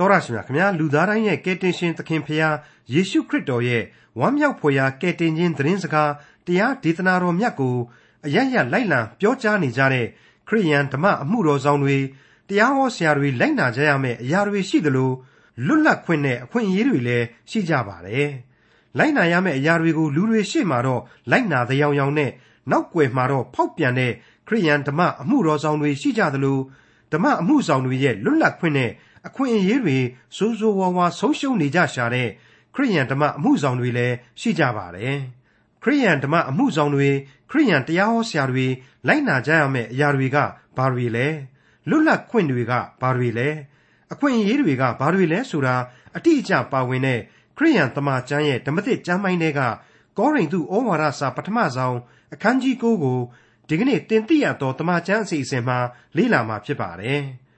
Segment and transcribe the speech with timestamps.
[0.00, 2.48] တော်ရရှိမြခင်ဗျာလူသားတိုင်းရဲ့ကယ်တင်ရှင်သခင်ဖရာ
[2.92, 3.82] ယေရှုခရစ်တော်ရဲ့
[4.20, 6.12] ဝမ်းမြောက်ဖွယ်ရာကယ်တင်ခြင်းသတင်းစကား
[6.46, 7.76] တရားဒေသနာတော်မြတ်ကို
[8.26, 10.06] အရရလိုက်လံပြောကြားနေကြတဲ့
[10.48, 11.98] ခရိယန်ဓမ္မအမှုတော်ဆောင်တွေ
[12.48, 15.10] တရားဟောဆရာတွေလိုက်နာကြရမယ့်အရာတွေရှိသလို
[15.66, 18.30] လွတ်လပ်ခွင့်နဲ့အခွင့်အရေးတွေလည်းရှိကြပါတယ်
[18.98, 22.30] လိုက်နာရမယ့်အရာတွေကိုလူတွေရှေ့မှာတော့လိုက်နာတဲ့ရောင်ရောင်နဲ့
[22.70, 24.12] နောက်ွယ်မှာတော့ဖောက်ပြန်တဲ့
[24.48, 26.58] ခရိယန်ဓမ္မအမှုတော်ဆောင်တွေရှိကြသလို
[27.12, 28.90] ဓမ္မအမှုဆောင်တွေရဲ့လွတ်လပ်ခွင့်နဲ့
[29.26, 29.98] အခွင့်အရေးတွေ
[30.36, 32.28] စိုးစိုးဝါးဝါဆုံးရှုံးနေကြရှာတဲ့
[32.74, 35.16] ခရိယန်ဓမ္မအမှုဆောင်တွေလည်းရှိကြပါတယ်
[35.82, 37.08] ခရိယန်ဓမ္မအမှုဆောင်တွေ
[37.50, 38.66] ခရိယန်တရားဟောဆရာတွေ
[39.06, 40.36] လိုက်နာကြရမယ့်အရာတွေက
[40.76, 41.26] ဘာတွေလဲ
[41.88, 43.48] လွတ်လပ်ခွင့်တွေကဘာတွေလဲ
[44.12, 45.76] အခွင့်အရေးတွေကဘာတွေလဲဆိုတာ
[46.16, 47.20] အတိအကျပါဝင်တဲ့
[47.56, 49.60] ခရိယန်တမန်ကျမ်းရဲ့ဓမ္မသစ်ကျမ်းပိုင်းတွေက
[50.18, 51.96] ကောရိန္သုဩဝါဒစာပထမဆုံး
[52.34, 53.18] အခန်းကြီး9ကို
[53.68, 55.78] ဒီကနေ့တင်ပြရသောတမန်ကျမ်းအစီအစဉ်မှာ
[56.16, 57.22] လေ့လာမှာဖြစ်ပါတယ်။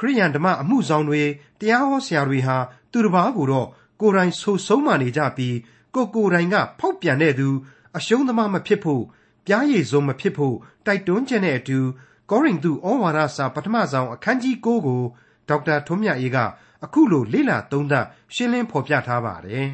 [0.00, 1.22] ခရိယန်ဓမ္မအမှုဆောင်တွေ
[1.60, 2.56] တရားဟောဆရာတွေဟာ
[2.92, 3.68] သူတစ်ပါးကိုတော့
[4.00, 5.56] ကိုယ်တိုင်ဆိုဆုံးမှနေကြပြီး
[5.94, 7.48] ကိုကိုယ်တိုင်ကဖောက်ပြန်တဲ့သူ
[7.96, 9.02] အရှုံးသမားမဖြစ်ဖို့
[9.46, 11.78] ပြားရည်စုံမဖြစ်ဖို့တိုက်တွန်းချက်နဲ့အတူ
[12.30, 15.02] ကောရိန္သုဩဝါဒစာပထမဆုံးအခန်းကြီး9ကို
[15.48, 16.38] ဒေါက်တာထွန်းမြတ်အေးက
[16.84, 19.68] အခုလိုလေ့လာသုံးသပ်ရှင်းလင်းဖော်ပြထားပါတယ်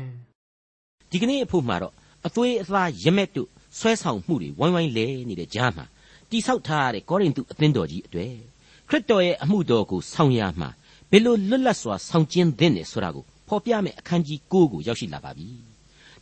[1.10, 1.94] ။ဒီကနေ့အဖို့မှာတော့
[2.26, 5.84] အသွေးအသားရမက်တို့ဆွဲဆောင်မှုတွေဝိုင်းဝိုင်းလဲနေတဲ့ကြားမှာ
[6.30, 8.55] တိဆောက်ထားတဲ့ကောရိန္သုအသင်းတော်ကြီးအတွေ့
[8.88, 10.68] ခရစ်တော်ရဲ့အမှုတော်ကိုဆောင်ရမှာ
[11.10, 15.48] ဘယ်လိုလွတ်လပ်စွာဆောင်ကျင်းသင့်တယ်ဆိုတာကိုဖော်ပြမယ့်အခန်းကြီး9ကိုရောက်ရှိလာပါပြီ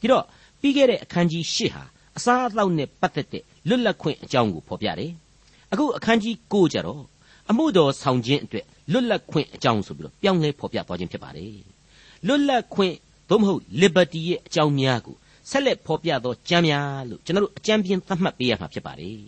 [0.00, 0.24] ဒီတော့
[0.60, 1.84] ပြီးခဲ့တဲ့အခန်းကြီး10ဟာ
[2.16, 5.12] အစားအသောက်နဲ့ပတ်သက်တဲ့လွတ်လပ်ခွင့်အကြောင်းကိုဖော်ပြတယ်
[5.72, 7.02] အခုအခန်းကြီး9ကျတော့
[7.50, 11.56] အမှုတော်ဆောင်ခြင်းအတွက်လွတ်လပ်ခွင့်အကြောင်းဆိုပြီးတော့ပြောင်းလဲဖော်ပြသွားခြင်းဖြစ်ပါတယ်
[12.26, 12.94] လွတ်လပ်ခွင့်
[13.28, 15.16] သို့မဟုတ် liberty ရဲ့အကြောင်းများကို
[15.50, 19.18] ဆက်လက်ဖော်ပြသောကျမ်းများလို့ကျွန်တော်တို့အကြံပြင်းသတ်မှတ်ပေးရမှာဖြစ်ပါတယ်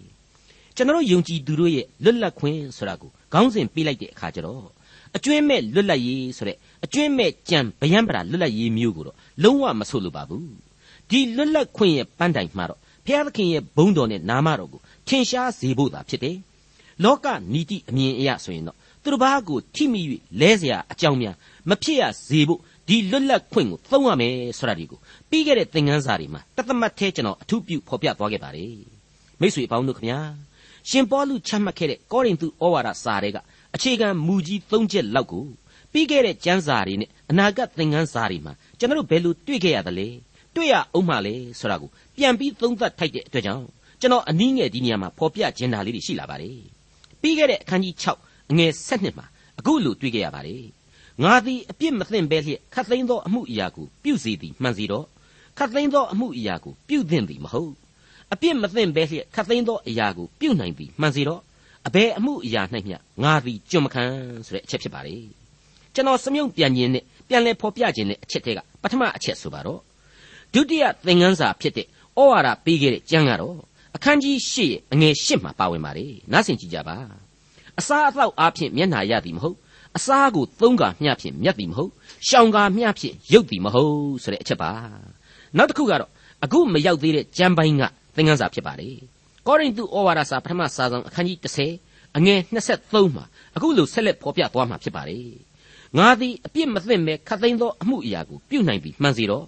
[0.77, 4.66] ကျွန်တော်တို့ယုံကြည်သူတို့ရဲ့လွတ်လပ်ခွင့်ဆိုတာကို ခေါင်းစဉ်ပေးလိုက်တဲ့အခါကျတော့
[5.16, 10.52] အကျွင်းမဲ့လွတ်လပ်ရေးဆိုတဲ့အကျွင်းမဲ့ကြံဗယံပရာလွတ်လပ်ရေးမျိုးကိုတော့လုံးဝမဆိုလိုပါဘူး
[11.09, 16.38] ဒီလွတ်လပ်ခွင့်ရဲ့ပန်းတိုင်မှာတော့ဘုရားသခင်ရဲ့ဘုန်းတော်နဲ့နာမတော်ကိုထင်ရှားစေဖို့သာဖြစ်တယ်
[17.03, 20.02] လောကနီတိအမြင်အရဆိုရင်တော့သူတစ်ပါးကိုထိမိ၍
[20.40, 21.35] လဲเสียအကြောင်းများ
[21.69, 28.75] မဖြစ်ရစေဖို့ဒီလွတ်လပ်ခွင့်ကိုသုံးရမယ်ဆိုတာဒီကိုပြီးခဲ့တဲ့သင်ခန်းစာတွေမှာတသမတ်သေးကျွန်တော်အထူးပြုဖော်ပြသွားခဲ့ပါတယ်
[29.40, 30.19] မိတ်ဆွေအပေါင်းတို့ခင်ဗျာ
[30.88, 33.38] ရှင်ပေါလုချမှတ်ခဲ့တဲ့ကောရိန္သုဩဝါဒစာတွေက
[33.74, 35.47] အခြေခံမူကြီး၃ချက်လောက်ကို
[35.92, 40.08] ပြီးခဲ့တဲ့ကျမ်းစာတွေနဲ့အနာဂတ်သင်ခန်းစာတွေမှာကျွန်တော်တို့ဘယ်လိုတွေ့ခဲ့ရသလဲ
[40.54, 43.66] တွေ့ရအောင်မှလဲဆိုတာကိုပြန်ပြီးသုံးသပ်ထိုက်တဲ့အတွက်ကြောင့်
[44.00, 46.60] ကျွန်တော်အနည်းငယ်ဒီနေရာမှာဖော်ပြခြင်းတာလေးတွေရှိလာပါတယ်
[47.20, 49.26] ပြီးခဲ့တဲ့အခန်းကြီး6အငယ်7မှာ
[49.58, 50.64] အခုလိုတွေ့ခဲ့ရပါတယ်
[51.22, 55.06] ငါသည်အပြစ်မသင့်ပဲလျက်ခတ်သိမ်းသောအမှုအရာကိုပြုစေသည်မှန်စီတော့
[55.58, 57.72] ခတ်သိမ်းသောအမှုအရာကိုပြုသင့်သည်မဟုတ်
[58.32, 61.41] အပြစ်မသင့်ပဲလျက်ခတ်သိမ်းသောအရာကိုပြုနိုင်သည်မှန်စီတော့
[61.87, 64.04] အဘယ်အမှုအရာ၌မျှငါသည်ကြွမခံ
[64.47, 65.16] ဆိုတဲ့အချက်ဖြစ်ပါလေ
[65.94, 69.81] ကျွန်တော်စမြုံပြန်ခြင်းနဲ့ပြန်လဲဖော်ပြခြင်းနဲ့အချက်တွေကပထမအချက်ဆိုပါတော့
[70.53, 71.88] ဒုတိယသင်ခန်းစာဖြစ်တဲ့ဩ
[72.31, 73.56] ဝါဒပေးခဲ့တဲ့ကျမ်းကတော့
[73.97, 76.97] အခန်းကြီး၈ရဲ့အငယ်၈မှာပါဝင်ပါတယ်နားဆင်ကြည့်ကြပါ
[77.78, 79.56] အစားအသောက်အားဖြင့်မျက်နာရသည်မဟုတ်
[79.97, 81.91] အစားကိုသုံးကာမျှဖြင့်မြတ်သည်မဟုတ်
[82.28, 84.70] ရှောင်ကာမျှဖြင့်ရုပ်သည်မဟုတ်ဆိုတဲ့အချက်ပါ
[85.56, 86.10] နောက်တစ်ခုကတော့
[86.44, 87.82] အခုမရောက်သေးတဲ့ကျမ်းပိုင်းက
[88.16, 88.97] သင်ခန်းစာဖြစ်ပါတယ်
[89.47, 91.38] ကောရိန္သုဩဝါဒစာပထမစာဆောင်အခန်းကြီး
[91.78, 92.41] 30အငယ်
[92.77, 93.25] 23မှာ
[93.56, 95.28] အခုလိုဆက်လက်ဖော်ပြသွားမှာဖြစ်ပါတယ်
[95.99, 99.47] ငါသည်အပြစ်မသိမ့်မဲ့ခတ်သိမ်းသောအမှုအရာကိုပြုနိုင်ပြီမှန်စီတော့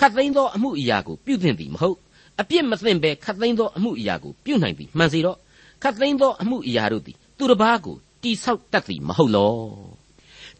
[0.00, 1.96] ခတ်သိမ်းသောအမှုအရာကိုပြုသင့်သည်မဟုတ်
[2.40, 5.38] အပြစ်မသိမ့်ပဲခတ်သိမ်းသောအမှုအရာကိုပြုနိုင်ပြီမှန်စီတော့
[5.82, 9.54] ခတ်သိမ်းသောအမှုအရာတို့သည်သူတစ်ပါးကိုတိဆောက်တတ်သည်မဟုတ်လော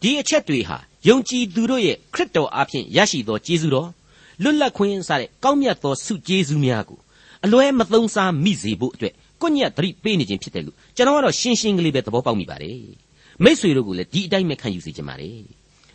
[0.01, 0.77] ဒီအချက်တွေဟာ
[1.07, 3.89] ယုံကြည်သူတို့ရဲ့ခရစ်တော်အားဖြင့်ရရှိသောကျေးဇူးတော်
[4.41, 6.99] လွတ်လပ်ခွင့်စတဲ့ကောင်းမြတ်သောဆုကျေးဇူးများကို
[7.45, 12.81] အလွဲမသုံးစားမိစေဖို့အတွက်ကိုညက်သတိပေးနေခြင်းဖြစ်တယ်လို့ကျွန်တော်ကတော့ရှင်းရှင်းကလေးပဲသဘောပေါက်မိပါတယ်
[13.43, 15.39] မိษွေတို့ကလည်းဒီအတိုင်းပဲခံယူစေချင်ပါတယ်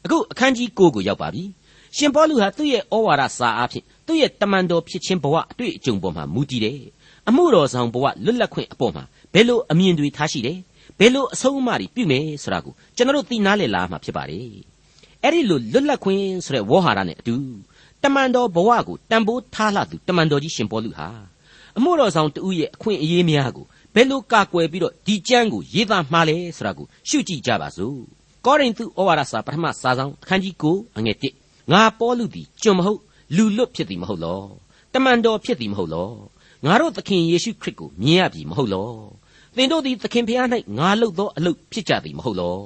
[0.05, 1.45] အခုအခန်းကြီး9ကိုရောက်ပါပြီ
[1.97, 6.81] ရှင်ပေါလုဟာသူ့ရဲ့ဩဝါဒစာအားဖြင့်သူ့ရဲ့တမန်တော်ဖြစ်ခြင်းဘဝအတွေ့အကြုံပေါ်မှာမူတည်တယ်
[7.29, 9.05] အမှုတော်ဆောင်ဘဝလွတ်လပ်ခွင့်အပေါ်မှာ
[9.35, 10.59] ဘယ်လိုအမြင်တွေထားရှိတယ်
[10.99, 14.49] ဘယ်လိုအဆုံးအမတွေပြုမယ်ဆိုတာကိုကျွန်တော်တို့သိနာလေလာမှာဖြစ်ပါတယ်
[15.23, 17.35] အဲ့ဒီလိုလွတ်လပ်ခွင့်ဆိုတဲ့ဝေါ်ဟာရနဲ့အတူ
[18.03, 21.09] တမန်တော်ဘဝကိုတန်ဖိုးထားလှသူတမန်တော်ကြီးရှင်ပေါလုဟာ
[21.77, 27.99] အမှုတော်ဆောင်တူရဲ့အခွင့်အရေးများကိုဘယ်လိုကာကွယ်ပြီးတော့ဒီကျမ်းကိုရေးသားမှားလဲဆိုတာကိုရှုကြည့်ကြပါစို့
[28.47, 33.01] ကောရိန္သုဩဝါဒစာပထမစာဆောင်အခန်းကြီး9အငယ်1ငါပေါလုသည်ကျွန်မဟုတ်
[33.37, 34.43] လူလွတ်ဖြစ်သည်မဟုတ်လော
[34.95, 36.11] တမန်တော်ဖြစ်သည်မဟုတ်လော
[36.65, 38.91] ငါတို့သခင်ယေရှုခရစ်ကိုမြင်ရပြီမဟုတ်လော
[39.57, 40.47] သင်တို့သည်သခင်ဖျား၌
[40.79, 42.57] ငါလုပ်သောအလုပ်ဖြစ်ကြသည်မဟုတ်လော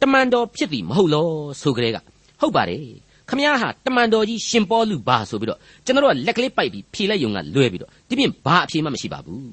[0.00, 1.28] တမန်တော်ဖြစ်သည်မဟုတ်လော
[1.60, 1.98] ဆိုကြတဲ့က
[2.40, 2.84] ဟုတ်ပါတယ်
[3.30, 9.50] ခမည်းဟာတမန်တော်ကြီးရှင်ပေါလုပါဆိုပြီးတော့ကျွန်တော်ကလက်ကလေးပိုက်ပြီးဖြေလိုက်ယုံကလွဲပြီးတော့ဒီပြင်ဘာအဖြေမှမရှိပါဘူး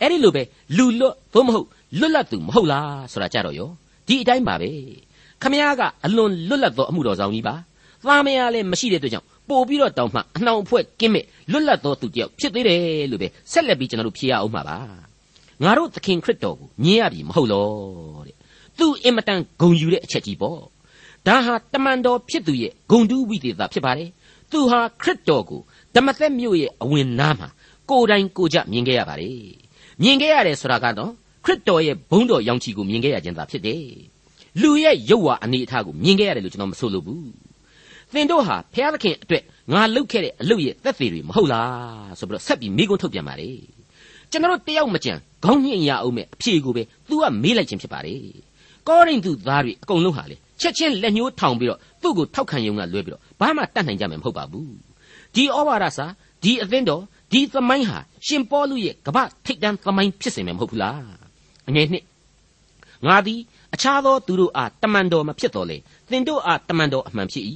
[0.00, 0.42] အဲ့ဒီလိုပဲ
[0.76, 1.66] လူလွတ်သို့မဟုတ်
[1.98, 3.70] လွတ်လပ်သူမဟုတ်လားဆိုတာကြတော့ရော
[4.06, 4.70] ဒီအတိုင်းပါပဲ
[5.42, 7.54] ခမည်းကအလွန်လွတ်လပ်သောအမှုတော်ဆောင်ကြီးပါ
[8.06, 14.78] သားမယားလည်းမရှိတဲ့အတွက်ကြောင့်ပို့ပြီးတော့တောင်းမှအနှောင်အဖွဲ့ကင်းမဲ့လွတ်လပ်သောသူတယောက်ဖြစ်သေးတယ်လို့ပဲဆက်လက်ပြီးကျွန်တော်တို့ဖြေရအောင်ပါပါ
[15.64, 18.36] ငါတို့သခင်ခရစ်တော်ကိုညင်ရပြီမဟုတ်လို့တဲ့
[18.78, 20.60] သူအင်မတန်ဂုံယူတဲ့အချက်ကြီးပေါ့
[21.26, 24.10] ဒါဟာတမန်တော်ဖြစ်သူရဲ့ဂုံတူးဝိသေသဖြစ်ပါတယ်
[24.50, 25.60] သူဟာခရစ်တော်ကို
[25.94, 27.48] ဓမ္မသက်မြို့ရဲ့အဝင်နားမှာ
[27.90, 29.40] ကိုယ်တိုင်ကိုကြမြင်ခဲ့ရပါတယ်
[30.02, 31.12] မြင်ခဲ့ရတယ်ဆိုတာကတော့
[31.44, 33.84] ခရစ်တော်ရဲ့ဘုန်းတော်ရောင်ချီကိုမြင်ခဲ့ရခြင်းသာဖြစ်တယ်
[34.62, 37.30] လူရဲ့ရုပ်ဝါအနေအထားကိုမြင်ခဲ့ရတယ်လို့ကျွန်တော်မဆိုလိုဘူး
[38.12, 43.50] သင်တို့ဟာဖျားသခင်အတွက်ငါလုပ်ခဲ့တဲ့အလုပ်ရဲ့သက်သေတွေမဟုတ်လားဆိုပြီးတော့ဆက်ပြီးမိကုန်းထုတ်ပြန်ပါလေ
[44.30, 45.12] ကျွန်တော်တို့တယောက်မကြံ
[45.44, 48.14] ခေါင်းညှင်ရအောင်မဲ့အဖြေကိုပဲ तू ကမေးလိုက်ခြင်းဖြစ်ပါလေ
[48.88, 54.72] ကောရိန္သုသားတွေအကုန်လုံးဟာလေ ချက်ချင်းလက်ညှိုးထောင်ပြီးတော့သူ့ကိုထောက်ခံရုံကလွဲပြီးတော့ဘာမှတတ်နိုင်ကြမှာမဟုတ်ပါဘူး
[55.34, 56.06] ဒီဩဝါဒစာ
[56.42, 57.02] ဒီအသင်းတော်
[57.32, 61.02] ဒီသမိုင်းဟာရှင်ပေါလုရဲ့ကပ္ပထိတ်တန်းသမိုင်းဖြစ်စေမယ်မဟုတ်ဘူးလား
[61.68, 62.04] အငယ်နှစ်
[63.06, 63.40] ငါသည်
[63.74, 65.76] အခြားသောသူတို့အားတမန်တော်မဖြစ်တော်လေ
[66.10, 67.44] သင်တို့အားတမန်တော်အမှန်ဖြစ်၏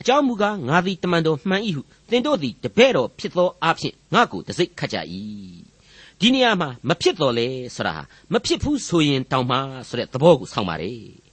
[0.00, 4.96] အကြောင်းမူကားငါသည်တမန်တော်မှန်၏ဟုသင်တို့သည်တပည့်တော်ဖြစ်သောအားဖြင့်ငါ့ကိုတစိ့ခတ်ကြ၏
[6.20, 8.02] ဒီနေရာမှာမဖြစ်တော်လေဆိုတာဟာ
[8.32, 11.25] မဖြစ်ဘူးဆိုရင်တောင်မှဆိုတဲ့သဘောကိုဆောင်းပါတယ်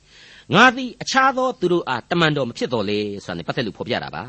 [0.56, 4.24] ငါသည်အခြားသောသူတို့အားတမန်တော်မဖြစ်တော်လေဆိုတာ ਨੇ ပတ်သက်လို့ဖော်ပြတာပါ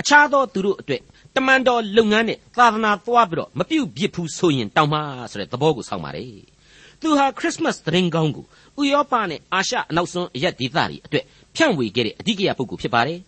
[0.00, 1.02] အခြားသောသူတို့အတွက်
[1.36, 6.30] တမန်တော်လုပ်ငန်းနဲ့သာသနာသွားပြီးတော့မပြုတ်ပြစ်ဘူးဆိုရင်တောင်မှဆိုတဲ့သဘောကိုဆောင်းပါတယ်
[7.00, 8.44] သူဟာခရစ်မတ်သတင်းကောင်းကို
[8.80, 11.24] ဥရောပနဲ့အာရှအနောက်ဆုံးအရက်ဒေသတွေအတွက်
[11.56, 13.18] ဖြန့်ဝေခဲ့တဲ့အဓိကရပုဂ္ဂိုလ်ဖြစ်ပါတယ်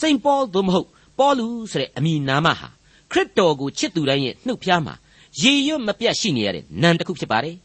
[0.00, 0.88] စိန်ပေါသို့မဟုတ်
[1.18, 2.68] ပေါလုဆိုတဲ့အမည်နာမဟာ
[3.12, 4.94] ခရစ်တော်ကိုချစ်သူတိုင်းရဲ့နှုတ်ဖျားမှာ
[5.42, 7.56] ရေရွတ်မပြတ်ရှိနေရတဲ့နံတစ်ခုဖြစ်ပါတယ်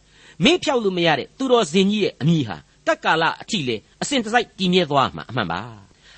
[0.43, 5.61] မင်းဖြောက်လို့မရတဲ့သူတော်စင်ကြီးရဲ့အမည်ဟာ တက်ကာလအထိလေအစဉ်တစိုက်တည်မြဲသွားမှာအမှန်ပါ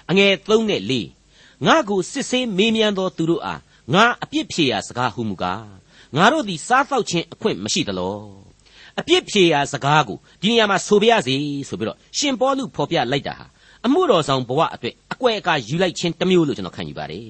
[0.09, 3.61] အငယ်3နဲ့4ငါကိုစစ်ဆေးမေးမြန်းသောသူတို့အား
[3.93, 5.65] ငါအပြစ်ဖြေရာစကားဟုမူကား
[6.15, 8.19] ငါတို့သည်စားတော့ခြင်းအခွင့်မရှိသလော
[8.99, 11.35] အပြစ်ဖြေရာစကားကိုဒီနေရာမှာဆိုပြရစီ
[11.69, 13.45] ဆိုပြီးတော့ရှင်ပေါလုဖော်ပြလိုက်တာဟာ
[13.85, 17.29] အမှုတော်ဆောင်ဘဝအတွက်အကွယ်အကာယူလိုက်ခြင်းတစ်မျိုးလို့ကျွန်တော်ခံယူပါတယ်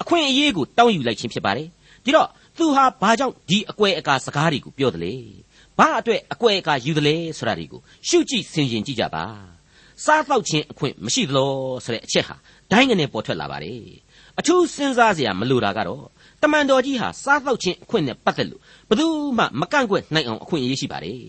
[0.00, 1.68] အခွင့်အရေးကိုတောင်းယူလိုက်ခြင်းဖြစ်ပါတယ်
[2.04, 2.28] ဒီတော့
[2.58, 5.14] သူဟာဘာကြောင့်ဒီအကွယ်အကာစကားတွေကိုပြောတယ်လေ
[5.78, 9.24] ဘာအတွက်အကွယ်အကာယူတယ်လဲဆိုတာတွေကိုရှုကြည့်ဆင်ခြင်ကြည့်ကြပါ
[10.04, 11.52] စားတော့ခြင်းအခွင့်မရှိသလို
[11.84, 12.36] ဆိုတဲ့အချက်ဟာ
[12.70, 13.82] ဒိုင်းငနဲ့ပေါ်ထွက်လာပါတယ်
[14.38, 16.04] အထူးစဉ်းစားစရာမလိုတာကတော့
[16.42, 19.06] တမန်တော်ကြီးဟာစားတော့ခြင်းအခွင့်နဲ့ပတ်သက်လို့ဘယ်သူ
[19.38, 21.20] မှမကန့်ကွက်နိုင်အောင်အခွင့်အရေးရှိပါတယ်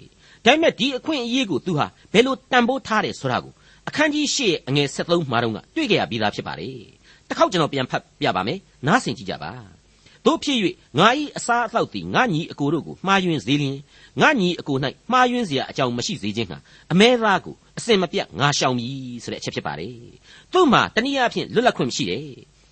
[0.45, 3.53] ဒါပေမဲ့ဒီအခွင့်အရေးကိုသူဟာဘယ်လိုတန်ဖိုးထားတယ်ဆိုတာကို
[3.87, 6.77] အခန်းကြီး၈အငယ်73မှာတော့တွေ့ကြရပြီးသားဖြစ်ပါတယ်
[7.27, 9.51] တစ်ခေါက်ကျွန်တော်ပြန်ဖတ်ပြပါမယ်နားဆင်ကြည့်ကြပါ
[10.25, 10.57] တို့ဖြစ်၍
[10.99, 11.07] ငါ၏
[11.37, 13.77] အစားအသောက်သည်ငါညီအကိုတို့ကိုမှားယွင်းစေလျင်
[14.20, 14.76] ငါညီအကို၌
[15.12, 16.58] မှားယွင်းเสียအကြောင်းမရှိစေခြင်းဟာ
[16.92, 18.88] အမဲသားကိုအစင်မပြတ်ငါရှောင်ပြီ
[19.24, 19.94] ဆိုတဲ့အချက်ဖြစ်ပါတယ်
[20.52, 22.22] သူ့မှာတနည်းအားဖြင့်လွတ်လပ်ခွင့်မရှိတယ်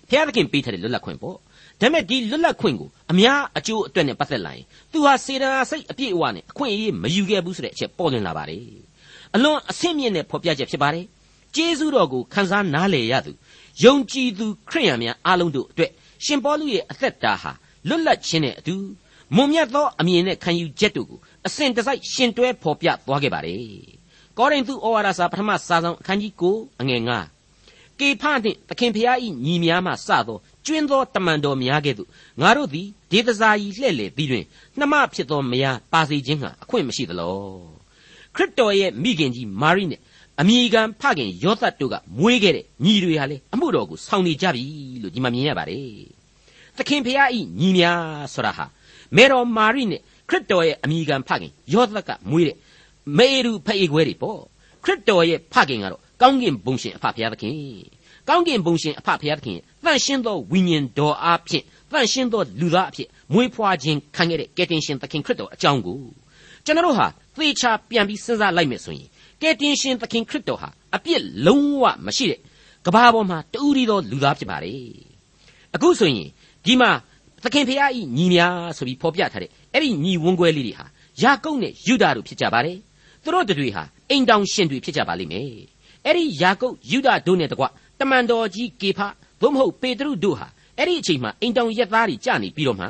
[0.09, 1.39] ဘုရားသခင်ပေးထားတဲ့လွတ်လပ်ခွင့်ပေါ့ဒါ
[1.79, 8.65] ပေမဲ့ဒီလွတ်လပ်ခွင့်ကိုအများအကျိုးအတွက်နဲ့ပတ်သက်လာရင်သူဟာစေတနာစိတ်အပြည့်အဝနဲ့အခွင့်အရေးမယူခဲ့ဘူးဆိုတဲ့အချက်ပေါ်လွင်လာပါတယ်
[9.35, 11.05] အလွန်အဆင့်မြင့်တဲ့ဖော်ပြချက်ဖြစ်ပါတယ်
[11.55, 13.31] ကျေးဇူးတော်ကိုခံစားနားလည်ရသူ
[13.83, 15.91] ယုံကြည်သူခရိယန်များအားလုံးတို့အတွက်
[16.25, 17.51] ရှင်ပေါလုရဲ့အသက်တာဟာ
[17.87, 18.75] လွတ်လပ်ခြင်းနဲ့အတူ
[19.35, 23.62] မွန်မြတ်သောအမြင်နဲ့ခံယူချက်တို့ကို အစဉ်တစိုက်ရှင်တွဲဖော်ပြသွားခဲ့ပါတယ်
[24.38, 27.10] ကောရိန္သုဩဝါဒစာပထမစာဆောင်အခန်းကြီး9အငယ်9
[28.00, 32.08] ကေဖနှင့်သခင်ဖျားဤညီများမှစသောကျွင်းသောတမန်တော်များကဲ့သို့
[32.40, 34.44] ငါတို့သည်ဒေသစာကြီးလှဲ့လေပြီးတွင်
[34.78, 37.36] နှမဖြစ်သောမယားပါစီခြင်းဟာအခွင့်မရှိသလော
[38.34, 40.00] ခရစ်တော်ရဲ့မိခင်ကြီးမာရိနဲ့
[40.40, 44.64] အမိခံဖခင်ယောသတ်တို့ကမွေးခဲ့တဲ့ညီတွေဟာလေအမှုတော်ကိုဆောင်နေကြပြီ
[45.02, 45.88] လို့ဒီမှာမြင်ရပါတယ်
[46.76, 48.02] သခင်ဖျားဤညီများ
[48.34, 48.64] ဆိုတာဟာ
[49.16, 52.56] မေတော်မာရိနဲ့ ခရစ်တော်ရဲ့အမိခံဖခင်ယောသတ်ကမွေးတဲ့
[53.18, 54.40] မေရုဖအေခွဲတွေပေါ့
[54.84, 57.54] ခရစ်တော်ရဲ့ဖခင်ကတော့ကောင်းကင်ဘုံရှင်အဖဖျားသခင်
[58.28, 66.00] ကောင်းကင်ဘုံရှင်အဖဖျားသခင်တန့်ရှင်းသောဝိညာဉ်တော်အားဖြင့်တန့်ရှင်းသောလူသားအဖြစ်မွေးဖွားခြင်းခံခဲ့တဲ့ကယ်တင်ရှင်သခင်ခရစ်တော်အကြောင်းကို
[66.64, 67.06] ကျွန်တော်တို့ဟာ
[67.36, 69.08] သေချာပြန်ပြီးစဉ်းစားလိုက်မယ်ဆိုရင်
[69.42, 72.40] ကယ်တင်ရှင်သခင်ခရစ်တော်ဟာအပြစ်လုံးဝမရှိတဲ့
[72.86, 74.92] ကဘာပေါ်မှာတူရီသောလူသားဖြစ်ပါတယ်
[75.74, 76.28] အခုဆိုရင်
[76.64, 76.90] ဒီမှာ
[77.42, 80.86] သခင်ဖျားဤညီများဆိုပြီးဖော်ပြထားတဲ့ အဲ့ဒီညီဝန်းခွဲလေးတွေဟာ
[81.22, 82.78] ယာကုပ်နဲ့ယူဒာတို့ဖြစ်ကြပါတယ်
[83.22, 85.50] သူတို့တွေဟာအိမ်တောင်ရှင်တွေဖြစ်ကြပါလိမ့်မယ်
[86.04, 87.64] အဲ့ဒီယာကုပ်ယူဒာတို့နဲ့တကွ
[88.00, 89.00] တမန်တော်ကြီးကေဖ
[89.40, 90.46] သို့မဟုတ်ပေတရုတို့ဟာ
[90.78, 92.86] အဲ့ဒီအချိန်မှာအိမ်တောင်ရက်သားတွေကြာနေပြီးတော့မှ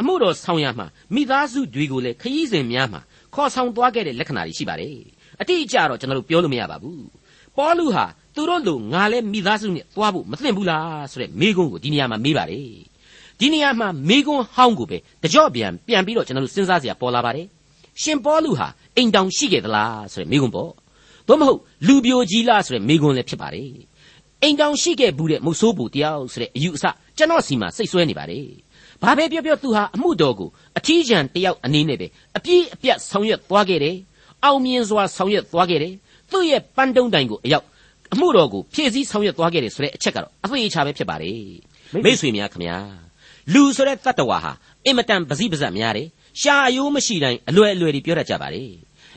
[0.00, 3.00] အမှုတော်ဆောင်ရမှာမိသားစုတွေကိုလည်းခရီးစဉ်များမှာ
[3.34, 4.96] ခေါ်ဆောင်သွားခဲ့တဲ့လက္ခဏာတွေရှိပါတယ်
[5.40, 7.04] အတိအကျတော့ကျွန်တော်တို့ပြောလို့မရပါဘူး
[7.56, 8.04] ပေါလုဟာ
[8.34, 12.68] သူတို့လိုငါလဲမိသားစုနဲ့သွားဖို့မသင့်ဘူးလားဆိုတဲ့မိကုန်းကိုဒီနေရာမှာမေးပါတယ်
[13.40, 17.46] ဒီနေရာမှာမိကုန်းဟောင်းကိုပဲတကြော့ပြန်ပြန်ပြီးတော့ကျွန်တော်တို့စဉ်းစားစရာပေါ်လာပါတယ်
[18.02, 20.70] ရှင်ပေါလုဟာအိမ်တောင်ရှိခဲ့သလားဆိုတဲ့မိကုန်းပေါ့
[21.28, 23.70] သို့မဟုတ်လူပြိုကြီးလားဆိုတဲ့မိကုန်းလည်းဖြစ်ပါတယ်
[24.42, 26.84] အိမ်တောင်ရှိခဲ့ဘူးတဲ့မုတ်ဆိုးပူတယောက်ဆိုတဲ့အယူအဆ
[27.16, 28.46] ကျွန်တော်စီမှာစိတ်ဆွဲနေပါတယ်
[29.02, 30.48] ဘာပဲပြောပြောသူဟာအမှုတော်ကို
[30.78, 33.96] အထီးကျန်တယောက်အနေနဲ့ပဲအပြည့်အပြတ်ဆောင်ရွက်သွားခဲ့တယ်
[34.44, 35.94] အောင်မြင်စွာဆောင်ရွက်သွားခဲ့တယ်
[36.32, 37.64] သူ့ရဲ့ပန်းတုံးတိုင်ကိုအရောက်
[38.12, 41.38] အမှုတော်ကိုဖြည့်ဆည်းဆောင်ရွက်သွားခဲ့တယ်ဆိုတဲ့အချက်ကတော့အသေးချာပဲဖြစ်ပါတယ်
[42.04, 43.03] မိษွေများခမညာ
[43.52, 44.52] လူဆိုတဲ့တတ္တဝါဟာ
[44.86, 46.08] အင်မတန်ပစိပဇတ်များတယ်
[46.40, 48.70] ရှာအယိုးမရှိတိုင်းအလွယ်အလွယ်တွေပြောတတ်ကြပါတယ်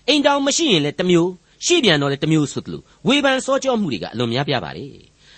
[0.08, 1.32] အိမ်တောင်မရှိရင်လည်းတစ်မျိုး
[1.66, 4.94] ရှိပြန်တော့လည်းတစ်မျိုးဆိုသလိုဝေဖန်စောကြောမှုတွေကအလွန်များပြားပါတယ်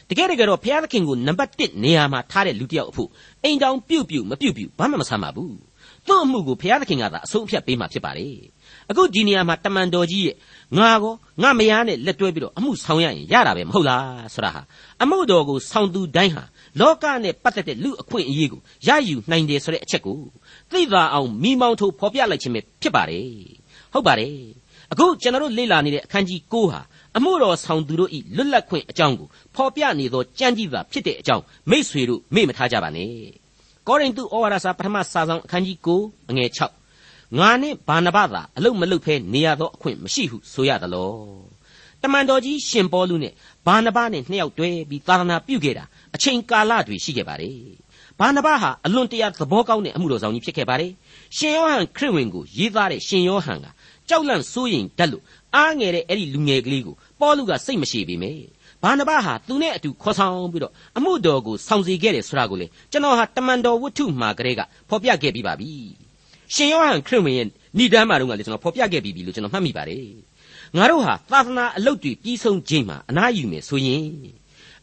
[0.09, 3.09] တကယ်တကယ်တော့ဘုရားသခင်ကိုနံပါတ်1နေရာမှာထားတဲ့လူတစ်ယောက်အဖို့
[3.43, 5.55] အိမ်တောင်ပြုတ်ပြုတ်မပြုတ်ပြုတ်ဘာမှမဆမ်းပါဘူး
[6.07, 8.35] သူ့အမှုကိုဘုရားသခင်ကသာအဆုံးအဖြတ်ပေးမှာဖြစ်ပါတယ်
[8.89, 10.35] အခုဒီနေရာမှာတမန်တော်ကြီးရဲ့
[10.77, 14.61] ငါကောငါမယားနဲ့လက်တွဲပြီးတော့အမှုဆောင်ရရင်ရတာပဲမဟုတ်လားဆိုတာဟာ
[15.03, 16.43] အမှုတော်ကိုဆောင်သူတိုင်းဟာ
[16.79, 20.17] လောကနဲ့ပတ်သက်တဲ့လူအခွင့်အရေးကိုရယူနိုင်တယ်ဆိုတဲ့အချက်ကို
[20.71, 23.27] သိသာအောင်မိမောင်းထုတ်ဖော်ပြလိုက်ခြင်းပဲဖြစ်ပါတယ်
[23.93, 24.33] ဟုတ်ပါတယ်
[24.91, 26.81] အခုကျွန်တော်တို့လေ့လာနေတဲ့အခန်းကြီး9ဟာ
[27.17, 33.11] အမှုတော်ဆောင်သူတို့ဤလွတ်လပ်ခွင့်အကြောင်းကိုဖော်ပြနေသောကြံ့ကြည်သာဖြစ်တဲ့အကြောင်းမိษွေတို့မေ့မထားကြပါနဲ့
[33.87, 36.78] ကောရိန္သုဩဝါဒစာပထမစာဆောင်အခန်းကြီး9အငယ်6
[37.37, 41.13] ငါနဲ့ဘာနဘသာအလုတ်မလုတ်ဖဲနေရသောအခွင့်မရှိဟုဆိုရသလော
[42.01, 43.33] တမန်တော်ကြီးရှင်ပေါလုနဲ့
[43.65, 45.83] ဘာနဘနဲ့နှစ်ယောက်တွဲပြီးသာသနာပြုခဲ့တာ
[46.15, 47.55] အချိန်ကာလတွေရှိခဲ့ပါတယ်
[48.19, 50.91] ဘာနဘဟာအလွန်တရာသဘောကောင်းတဲ့အမှုတော်ဆောင်ကြီးဖြစ်ခဲ့ပါတယ်
[51.37, 53.67] ရှင်ယောဟန်ခရစ်ဝင်ကိုရေးသားတဲ့ရှင်ယောဟန်က
[54.09, 55.23] ကြောက်လန့်စိုးရိမ်တတ်လို့
[55.55, 58.41] အားငယ်တဲ့အဲ့ဒီလူငယ်ကလေးကိုပေါလုကစိတ်မရှိပေမယ့်
[58.83, 65.71] ဘာနဘဟာသူနဲ့အတူခေါ်ဆောင်ပြီးတော့အမှုတော်ကိုဆောင်စီခဲ့တယ်ဆိုတာကိုလေကျွန်တော်ဟာတမန်တော်ဝတ္ထုမှာကလေးကဖော်ပြခဲ့ပြီးပါပြီ
[66.55, 70.05] ရှင်ယောဟန်ခရစ်ဝင်ရဲ့ဏိဒမ်းမှာတော့ကလေကျွန်တော်ဖော်ပြခဲ့ပြီးပြီလို့ကျွန်တော်မှတ်မိပါတယ်
[70.77, 74.03] ငါတို့ဟာသာသနာအလုပ်တွေပြီးဆုံးခြင်းမှာအနားယူမယ်ဆိုရင်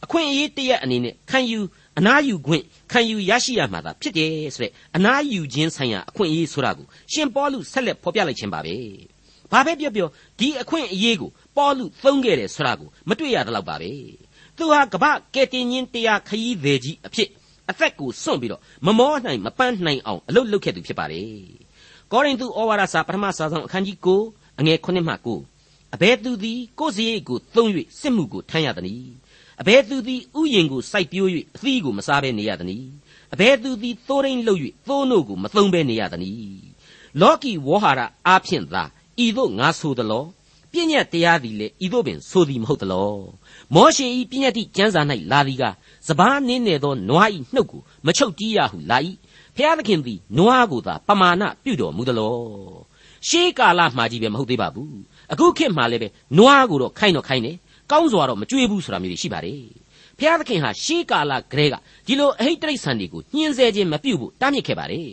[0.05, 1.61] အခွင့်အရေးတရက်အနေနဲ့ခံယူ
[1.99, 8.75] အနားယူခွင့်ခံယူရရှိရမှာသာဖြစ်တယ်ဆိုတဲ့အနားယူခြင်းဆိုင်ရာအခွင့်အရေးဆိုတာကိုရှင်ပေါလုဆက်လက်ဖော်ပြလိုက်ခြင်းပါပဲ။
[9.53, 10.09] ဘာပဲပြောပြော
[10.39, 13.91] ဒီအခွင့်အရေးကိုပေါလုသုံးခဲ့တယ်ဆိုတာကိုမတွေ့ရတော့ပါပဲ။
[14.57, 15.05] သူဟာကပ္ပ
[15.35, 17.29] ကယ်တင်ရှင်တရားခရီးသည်ကြီးအဖြစ်
[17.71, 21.31] အသက်ကိုစွန့်ပြီးတော့မမောနိုင်မပန်းနိုင်အောင်အလုပ်လုပ်ခဲ့သူဖြစ်ပါတယ်။
[22.13, 23.97] ကောရိန္သုဩဝါဒစာပထမစာဆောင်အခန်းကြီး
[24.29, 25.15] 9အငယ်9မှ
[25.55, 27.71] 9အဘယ်သူသည်ကိုယ်စရိတ်ကိုသုံး၍
[28.01, 29.13] စစ်မှုကိုထမ်းရသနည်း
[29.61, 32.89] အဘယ်သူသည်ဥယျင်ကိုစိုက်ပျိုး၍အသီးကိုမစားဘဲနေရသနည်း
[33.35, 36.67] အဘယ်သူသည်သိုးရင်းလှုပ်၍သိုးနို့ကိုမသုံးဘဲနေရသနည်း
[37.21, 38.85] လောကီဝေါဟာရအားဖြင့်သာ
[39.25, 40.25] ဤသို့ငါဆိုသလော
[40.77, 43.15] ပြည့်ညတ်တရားသည်လေဤသို့ပင်ဆိုသည်မဟုတ်သလော
[43.75, 45.01] မောရှေဤပြည့်ညတ်တိကျမ်းစာ၌
[45.33, 45.65] လာသည်က
[46.09, 48.99] စပားနင်းနေသောနွားဤနှုတ်ကိုမချုပ်တီးရဟုလာ၏
[49.57, 52.37] ဖျားသခင်သည်နွားကိုသာပမာဏပြုတော်မူသလော
[53.29, 54.99] ရှေးကာလမှာကြီးပဲမဟုတ်သေးပါဘူး
[55.33, 57.57] အခုခေတ်မှာလည်းပဲနွားကိုတော့ခိုင်းတော့ခိုင်းတယ်
[57.91, 59.63] ကောင်းစွာတော့မကြွေးဘူးဆိုတာမျိုးရှိပါတယ်
[60.19, 61.75] ဖျားသခင်ဟာရှေးကာလကတည်းက
[62.07, 65.11] ဒီလိုအဟိတ်တိရစ္ဆာန်တွေကိုညှင်းဆဲခြင်းမပြုတ်ဖို့တားမြစ်ခဲ့ပါတယ်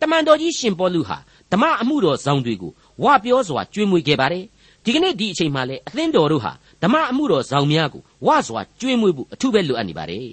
[0.00, 1.18] တမန်တော်ကြီးရှင်ပေါလုဟာ
[1.52, 2.72] ဓမ္မအမှုတော်ဆောင်တွေကို
[3.02, 4.44] ဝါပြောစွာကြွေးမွေးခဲ့ပါတယ်
[4.86, 6.52] ဒီကနေ့ဒီအချိန်မှလည်းအသင်းတော်တို့ဟာ
[6.82, 10.28] ဓမ္မအမှုတော်ဆောင်များကိုဝါစွာကြွေးမွေးဖို့အထူးပဲလိုအပ်နေပါတယ်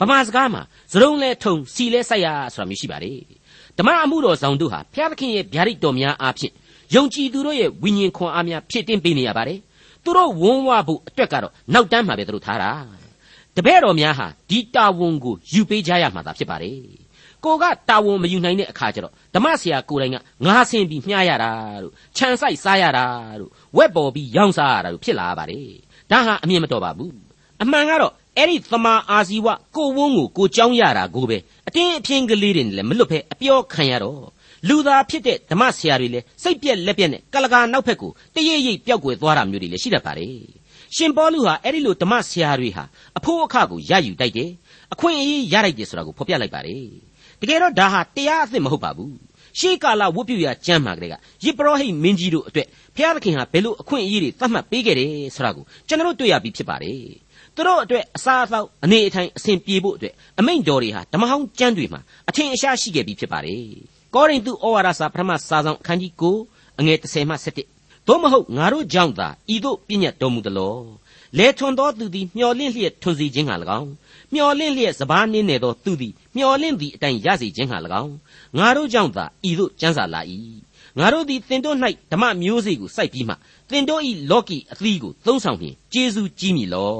[0.00, 3.18] ဗမာစကားမှာသရုံလဲထုံစီလဲဆိုင်ရဆိုတာမျိုးရှိပါတယ်
[3.78, 6.52] ဓမ္မအမှုတော်ဆောင်တို့ဟာဖျားသခင်ရဲ့ဗျာဒိတ်တော်များအားဖြင့်
[6.94, 9.58] ယုံကြည်သူတို့ရဲ့ဝိညာဉ်ခွန်အားများဖြစ်တင်ပေးနေရပါတယ်
[10.04, 12.70] သူတို့ဝန်းဝဖို့အတွက်ကတော့နောက်တန်းမှာပဲသူတို့ထားတာ
[13.56, 17.01] တပည့်တော်များဟာဒီတာဝန်ကိုယူပေးကြရမှာသာဖြစ်ပါတယ်
[17.44, 23.06] ကိုကတာဝန်မယူနိုင်တဲ့အခါကျတော့ဓမ္မဆရာကိုယ်တိုင်ကငါဆင်ပြီးမျှရတာတို့ခြံဆိုင်စားရတာ
[23.40, 25.68] တို့ဝက်ပေါ်ပြီးရောင်းစားရတာတို့ဖြစ်လာပါတယ်
[26.10, 27.14] ဒါဟာအမြင်မတော်ပါဘူး
[27.62, 34.22] အမှန်ကတော့အဲ့ဒီသမာအာဇီဝကိုဝန်းကိုကိုကြောင်းရတာကိုပဲအတင်းအဖျင်းကလေးတွေနဲ့လည်းမလွတ်ဖဲအပြောခံရတော့
[34.68, 40.36] လူသားဖြစ်တဲ့ဓမ္မဆရာတွေလည်းစိတ်ပြက်လက်ပြက်နဲ့ကလကာနောက်ဖက်ကိုတရိပ်ရိပ်ပျောက်ကွယ်သွားတာမျိုးတွေလည်းရှိတတ်ပါတယ်
[40.96, 42.84] ရှင်ပေါလုဟာအဲ့ဒီလိုဓမ္မဆရာတွေဟာ
[43.18, 44.50] အဖို့အခကိုရယူတိုက်တယ်
[44.92, 46.84] အခွင့်အရေးရလိုက်တယ်ဆိုတာကိုဖော်ပြလိုက်ပါတယ်
[47.42, 49.14] တကယ်တော့ဒါဟာတရားအသစ်မဟုတ်ပါဘူး
[49.58, 56.98] ရှေးကာလဝတ်ပြုရာကျမ်းမှာကလေးကယစ်ပရောဟိတ်မင်းကြီးတို့အတွက်ဘုရားသခင်ဟာဘယ်လိုအခွင့်အရေးတွေသတ်မှတ်ပေးခဲ့တယ်ဆိုတာကိုကျွန်တော်တို့တွေ့ရပြီးဖြစ်ပါတယ်
[57.54, 63.62] သူတို့အတွက်အစာအသောက်အနေအထိုင်အဆင်ပြေဖို့အတွက်အမိန့်တော်တွေဟာဓမ္မဟောင်းကျမ်းတွေမှာအထင်အရှားရှိခဲ့ပြီးဖြစ်ပါတယ်
[64.14, 70.74] ကောရိန္သုဩဝါဒစာပထမစာဆောင်အခန်းကြီး9အငယ်30မှ17 သို့မဟုတ်ငါတို့ကြောင့်သာဤသို့ပြည့်ညတ်တော်မူသလော
[71.38, 73.90] လဲထွန်သောသူသည်မျော်လင့်လျက်ထွန်စီခြင်းဟာ၎င်း
[74.34, 78.14] မျော်လင့်လျက်စပားနင်းနေသောသူသည်မျော်လင့်သည့်အတိုင်းရစေခြင်းဟာ၎င်း
[78.58, 80.20] ငါတို့ကြောင့်သာဤသို့ကျမ်းစာလာ၏
[80.98, 81.76] ငါတို့သည်သင်တို့၌
[82.12, 83.34] ဓမ္မမျိုးစေ့ကိုစိုက်ပြီးမှ
[83.70, 86.92] သင်တို့၏လောကီအသီးကိုသုံးဆောင်ဖြင့်ကျေးဇူးကြီးမည်လော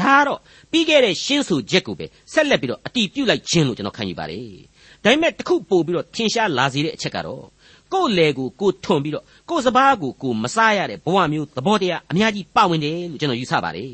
[0.00, 4.48] ဒါကတော့ပြီးခဲ့တဲ့ရှင်းဆိုချက်ကိုပဲဆက်လက်ပြီးတော့အတီးပြုတ်လိုက်ခြင်းလို့ကျွန်တော်ခံယူပါတယ်
[5.04, 7.44] ဒါပေမဲ့တခုပို့ပြီးတော့ထင်ရှားလာစေတဲ့အချက်ကတော့
[7.92, 13.92] ကိုယ်လေကိုကိုထွန်ပြီးတော့ကိုယ်စပားကိုကိုမစားရတဲ့ဘဝမျိုးသဘောတရားအများကြီးပါဝင်တယ်လို့ကျွန်တော်ယူဆပါတယ်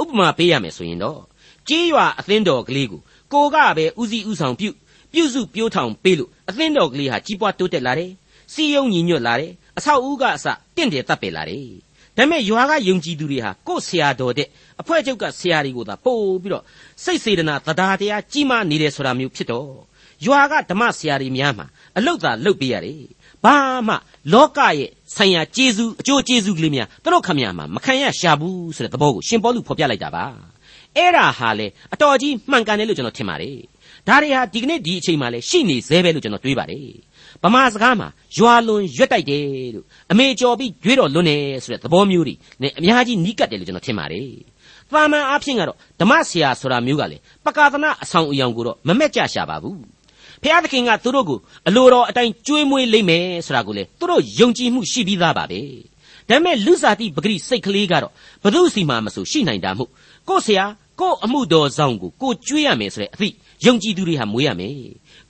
[0.00, 1.20] ဥပမာပေးရမယ်ဆိုရင်တော့
[1.68, 3.00] ကြေးရွာအသင်းတော်ကလေးကို
[3.32, 4.70] ကိုကပဲဥစည်းဥဆောင်ပြု
[5.12, 8.12] ပြုစုပြိုးထောင်ပေးလို့အသင်းတော်ကလေးဟာကြီးပွားတိုးတက်လာတယ်
[8.52, 11.66] စီယုံညီညွတ်လာတယ်အဆောက်အဦကအစတင့်တယ်တပ်ပယ်လာတယ်
[12.16, 14.48] ဒါပေမဲ့ရွာကယုံကြည်သူတွေဟာကို့ဆရာတော်တဲ့
[14.80, 16.64] အဖွဲ့ချုပ်ကဆရာတွေကိုသာပို့ပြီးတော့
[17.04, 19.70] စိတ်စေတနာတရားတရားကြီးမားနေတယ်ဆိုတာမျိုးဖြစ်တော့
[20.26, 21.66] ရွာကဓမ္မဆရာတွေများမှာ
[21.96, 23.02] အလုတ်သာလုတ်ပေးရတယ်
[23.44, 23.56] ဘဘာ
[23.88, 23.94] မှ
[24.32, 30.24] လောကရဲ့ဆိုင်ရာကျေးဇူးအကျိုးကျေးဇူးကလေးများသူတို့ခမရမှာမခံရရှာဘူးဆိုတဲ့သဘောကိုရှင်ပေါလုဖော်ပြလိုက်တာပါ
[30.96, 33.56] အဲ့ဒါဟာလေအတော်ကြီးမှန်ကန်တယ်လို့ကျွန်တော်ထင်ပါတယ်
[34.08, 36.84] ဒါတွေဟာဒီကနေ့ဒီအချိန်မှာလည်းရှိနေသေးပဲလို့ကျွန်တော်တွေးပါတယ်
[37.42, 39.44] ဗမာစကားမှာရွာလွန်ရွက်တိုက်တယ်
[39.74, 44.28] လို့အမေကျော်ပြီးကြွေးတော်လွန်းတယ်ဆိုတဲ့သဘောမျိုးတွေနဲ့အများကြီးနီးကပ်တယ်လို့ကျွန်တော်ထင်ပါတယ်
[44.92, 49.78] သာမန်အားဖြင့်ကတော့ဓမ္မဆရာဆိုတာမျိုးကလေပကာသနာအဆောင်အယောင်ကိုတော့မမက်ကြရှာပါဘူး
[50.42, 55.60] ဖျားသခင်ကသူတို့ကိုအလိုတော်အတိုင်းကြွေးမွေးလိမ့်မယ်ဆိုတာကိုလေသူတို့ယုံကြည်မှုရှိပြီးသားပါပဲ
[56.28, 58.12] ဒါပေမဲ့လူစားတိပဂရိစိတ်ကလေးကတော့
[58.44, 59.90] ဘသူစီမှမဆိုရှိနိုင်တာမို့
[60.28, 60.64] ကို့ဆရာ
[61.00, 63.34] ကို့အမှုတော်ဆောင်ကိုကိုကြွေးရမယ်ဆိုတဲ့အသည့်
[63.66, 64.74] ယုံကြည်သူတွေဟာမွေးရမယ်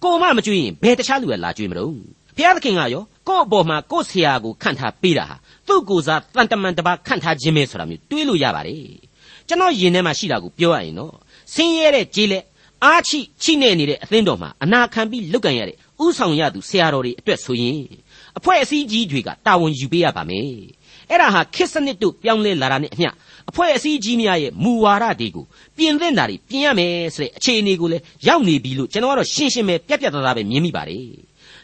[0.03, 1.95] ကိုမမကြွေးရင်ဘယ်တခြားလူကလာကြွေးမလို့
[2.37, 5.37] ဖျားသခင်ကရောကို့အပေါ်မှာကို့ဆရာကိုခန့်ထားပေးတာဟာ
[5.69, 8.85] သူ့ကိုယ်စားတန်တမန်တပါခန့်ထားခြင်းပဲဆိုတာမျိုးတွေးလို့ရပါတယ်
[9.49, 11.15] ကျွန်တော်ယင်ထဲမှာရှိတာကိုပြောရရင်တော့
[11.55, 12.45] ဆင်းရဲတဲ့ကြေးလက်
[12.85, 17.81] အားချိချိနေနေတဲ့အသင်းတော်မှာအနာခံပြီးလုတ်ကန်ရတဲ့ဥဆောင်ရသူဆရာတော်တွေအတွက်ဆိုရင်
[18.39, 20.47] အဖွဲ့အစည်းကြီးတွေကတာဝန်ယူပေးရပါမယ်
[21.11, 23.11] အဲ့ဒါဟာခေတ်စနစ်တို့ပြောင်းလဲလာတာနဲ့အမျှ
[23.51, 25.45] အဖွဲ့အစည်းကြီးများရဲ့မူဝါဒတွေကို
[25.77, 31.05] ပြင်သင့်တာတွေပြင်ရမယ်ဆိုတဲ့အခြေအနေကိုလည်းရောက်နေပြီလို့ကျွန်တော်ကတော့ရှင်းရှင်းပဲပြက်ပြက်သားသားပဲမြင်မိပါတယ်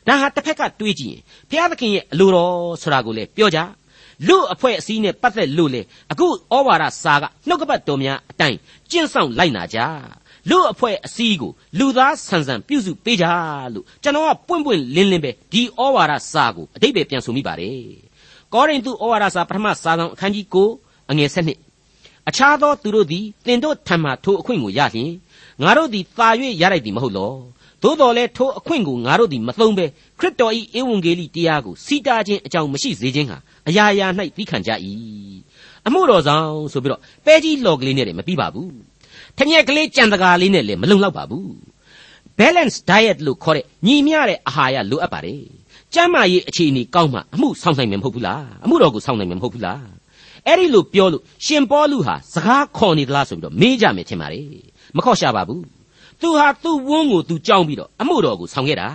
[0.07, 1.21] ဒါဟာတစ်ဖက်ကတွေးကြည့်ရင်
[1.51, 3.59] ဘုရားသခင်ရဲ့အလိုတော်ဆိုတာကိုလည်းပြောကြ
[4.27, 5.81] လူအဖွဲ့အစည်းနဲ့ပတ်သက်လို့လေ
[6.13, 8.59] အခုဩဝါဒစာကနှုတ်ကပတ်တော်များအတိုင်း
[8.91, 9.79] ကျင့်ဆောင်လိုက်နာကြ
[10.51, 13.27] လူအဖွဲ့အစည်းကိုလူသားဆန်ဆန်ပြုစုပေးကြ
[13.75, 17.81] လို့ကျွန်တော်ကပွင့်ပွင့်လင်းလင်းပဲဒီဩဝါဒစာကိုအတိတ်ပဲပြန်ဆိုမိပါတယ်
[18.53, 21.31] ကောရိန္သုဩဝါဒစာပထမစာဆောင်အခန်းကြီး9အငယ်
[21.85, 25.11] 7အခြားသောသူတို့သည်တင်တို့ထံမှထိုအခွင့်ကိုရလျင်
[25.63, 26.29] ငါတို့သည်သာ၍
[26.61, 27.33] ရလိုက်သည်မဟုတ်လော
[27.83, 29.87] သို့တော်လည်းထိုအခွင့်ကိုငါတို့သည်မသုံးဘဲ
[30.19, 33.39] ခရစ်တော်၏ဧဝံဂေလိတရားကိုစီတာခြင်းအကြောင်းမရှိစေခြင်းဟာ
[33.69, 34.71] အရာရာ၌သိခံကြ၏
[35.87, 38.71] အမှုတော်ဆောင်ဆိုပြီးတော့ပဲကြီးလော်ကလေးနဲ့လည်းမပြီးပါဘူး
[39.38, 41.48] ထညက်ကလေးကြံတကာလေးနဲ့လည်းမလုံလောက်ပါဘူး
[42.40, 45.44] balance diet လို့ခေါ်တဲ့ညီမျှတဲ့အာဟာရလိုအပ်ပါတယ်
[45.94, 49.84] ကျန်းမာရေးအခြေအနေကောင်းမှအမှုဆောင်နိုင်မှာမဟုတ်ဘူးလားအမှုတော်ကိုဆောင်နိုင်မှာမဟုတ်ဘူးလား
[50.48, 54.48] အဲ့ဒီလိုပြောလို့ရှင်ပေါလုဟာစကားခေါ်နေသလားဆိုပြီးတော့မေးကြမယ်ထင်ပါတယ်
[54.98, 55.64] မခေါ်ရှာပါဘူး
[56.22, 58.90] သူဟာသူ့ဝန်းကိုသူကြောင်းပြီးတော့အမှုတော်ကိုဆောင်ခဲ့တာ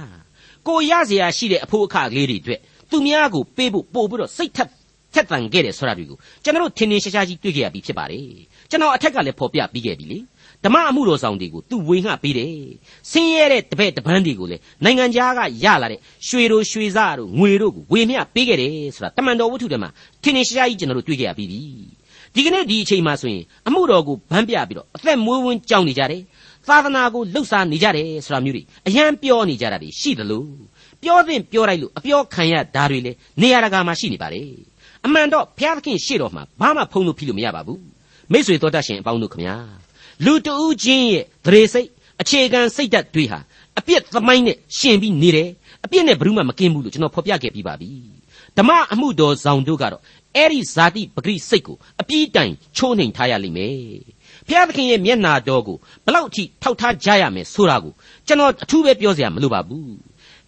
[0.67, 4.69] ကိုရเสียရှိတဲ့အဖို့အခကလေးတွေအတွက်သူများကိုပေးဖို့ပို့ပြီးတော့စိတ်ထက်
[5.15, 8.27] ထက်တန်ခဲ့တယ်ဆိုတာတွေကိုကျွန်တော်ထင်ထင်ရှားရှားကြီးတွေ့ခဲ့ရပြီဖြစ်ပါတယ်
[8.71, 10.19] ကျွန်တော်အထက်ကလည်းဖော်ပြပြီးခဲ့ပြီလေ
[10.66, 12.54] ဓမ္မအမှုတော်ဆောင်တွေကိုသူဝေငှပေးတယ်
[13.12, 19.90] ဆင်းရဲတဲ့တပည့်တပန်းတွေကိုလည်းနိုင်ငံခြားကရလာတဲ့ရွှေတို့ရွှေစားတို့ငွေတို့ကိုဝေမျှပေးခဲ့တယ်ဆိုတာတမန်တော်ဝတ္ထုထဲမှာ
[20.24, 21.62] ထင်ထင်ရှားရှားကြီးကျွန်တော်တို့တွေ့ခဲ့ရပြီးပြီ
[22.36, 26.22] ဒီကနေ့ဒီအချိန်မှာဆိုရင်အမှုတော်ကိုဗန်းပြပြီးတော့အသက်မွေးဝမ်းကြောင်းနေကြတယ်
[26.68, 30.44] သာသနာကိုလှုပ်ရှားနေကြတယ်ဆိုတာမျိုးတွေအယံပြောနေကြတာတွေရှိသလို
[31.04, 34.42] ပြောသင့်ပြောလိုက်လို့အပြောခံရတာတွေလည်းနေရာတကာမှာရှိနေပါလေ
[35.06, 37.82] အမှန်တော့ဘုရားသခင်ရှေ့တော်မှာဘာမှဖုံးလို့ဖြစ်လို့မရပါဘူး
[38.32, 39.56] မိษွေတော်တတ်ရှင်အပေါင်းတို့ခမညာ
[40.26, 41.88] လူတဦးချင်းရဲ့သရေစိတ်
[42.22, 43.40] အခြေခံစိတ်ဓာတ်တွေဟာ
[43.80, 45.50] အပြစ်သမိုင်းနဲ့ရှင်ပြီးနေတယ်
[45.86, 47.92] အပြစ်နဲ့ဘယ်သူမှမကင်းဘူးလို့ကျွန်တော်ဖော်ပြခဲ့ပြီးပါပြီ
[48.58, 50.02] ဓမ္မအမှုတော်ဆောင်တို့ကတော့
[50.36, 53.76] အဲ့ဒီဇာတိပဂရိစိတ်ကိုအပြည့်တိုင်ချိုးနှိမ်ထားရလိမ့်မယ်
[54.48, 57.94] ဖျားသခင်ရဲ့မျက်နာတော်ကိုဘလောက်အထိထောက်ထားကြရမယ်ဆိုတာကို
[58.28, 59.94] ကျွန်တော်အထူးပဲပြောစရာမလိုပါဘူး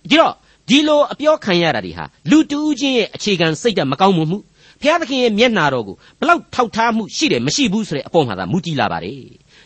[0.10, 0.34] ဒီတော့
[0.70, 4.38] ဒီလိုအပြောခံရတာတွေဟာလူတူးချင်းရဲ့အခြေခံစိတ်ဓာတ်မကောင်းမှုမှု
[4.84, 9.22] ဘုရားသခင်ရဲ့မျက်နာတော်ကိုဘလောက်ထောက်ထားမှုရှိတယ်မရှိဘူးဆိုတဲ့အပေါ်မှာသာမူတည်လာပါတယ်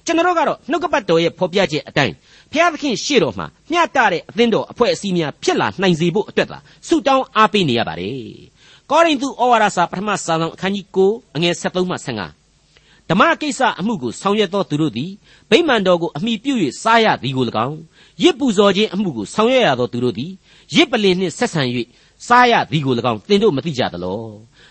[0.05, 2.13] ကျွန်တော်ကတော့နှုတ်ကပတ်တော်ရဲ့ဖော်ပြချက်အတိုင်း
[2.51, 8.19] ဘုရားသခင်ရှေ့တော်မှာမျှတတဲ့အသင်းတော်အဖွဲ့အစည်းများဖြစ်လာနိုင်စေဖို့အတွက်သာဆုတောင်းအားပေးနေရပါတယ်
[8.91, 15.11] ကောရိန္သုဩဝါဒစာပထမစာဆောင်အခန်းကြီး9အငယ်73မှ75ဓမ္မကိစ္စအမှုကိုဆောင်ရွက်သောသူတို့သည်
[15.49, 16.53] ဗိမာန်တော်ကိုအမိပြု၍
[16.83, 17.77] စားရသည်ကို၎င်း
[18.23, 20.31] ရစ်ပူဇော်ခြင်းအမှုကိုဆောင်ရွက်ရသောသူတို့သည်
[20.75, 21.61] ရစ်ပလင်နှင့်ဆက်ဆံ၍
[22.27, 24.21] စားရသည်ကို၎င်းသင်တို့မသိကြသလော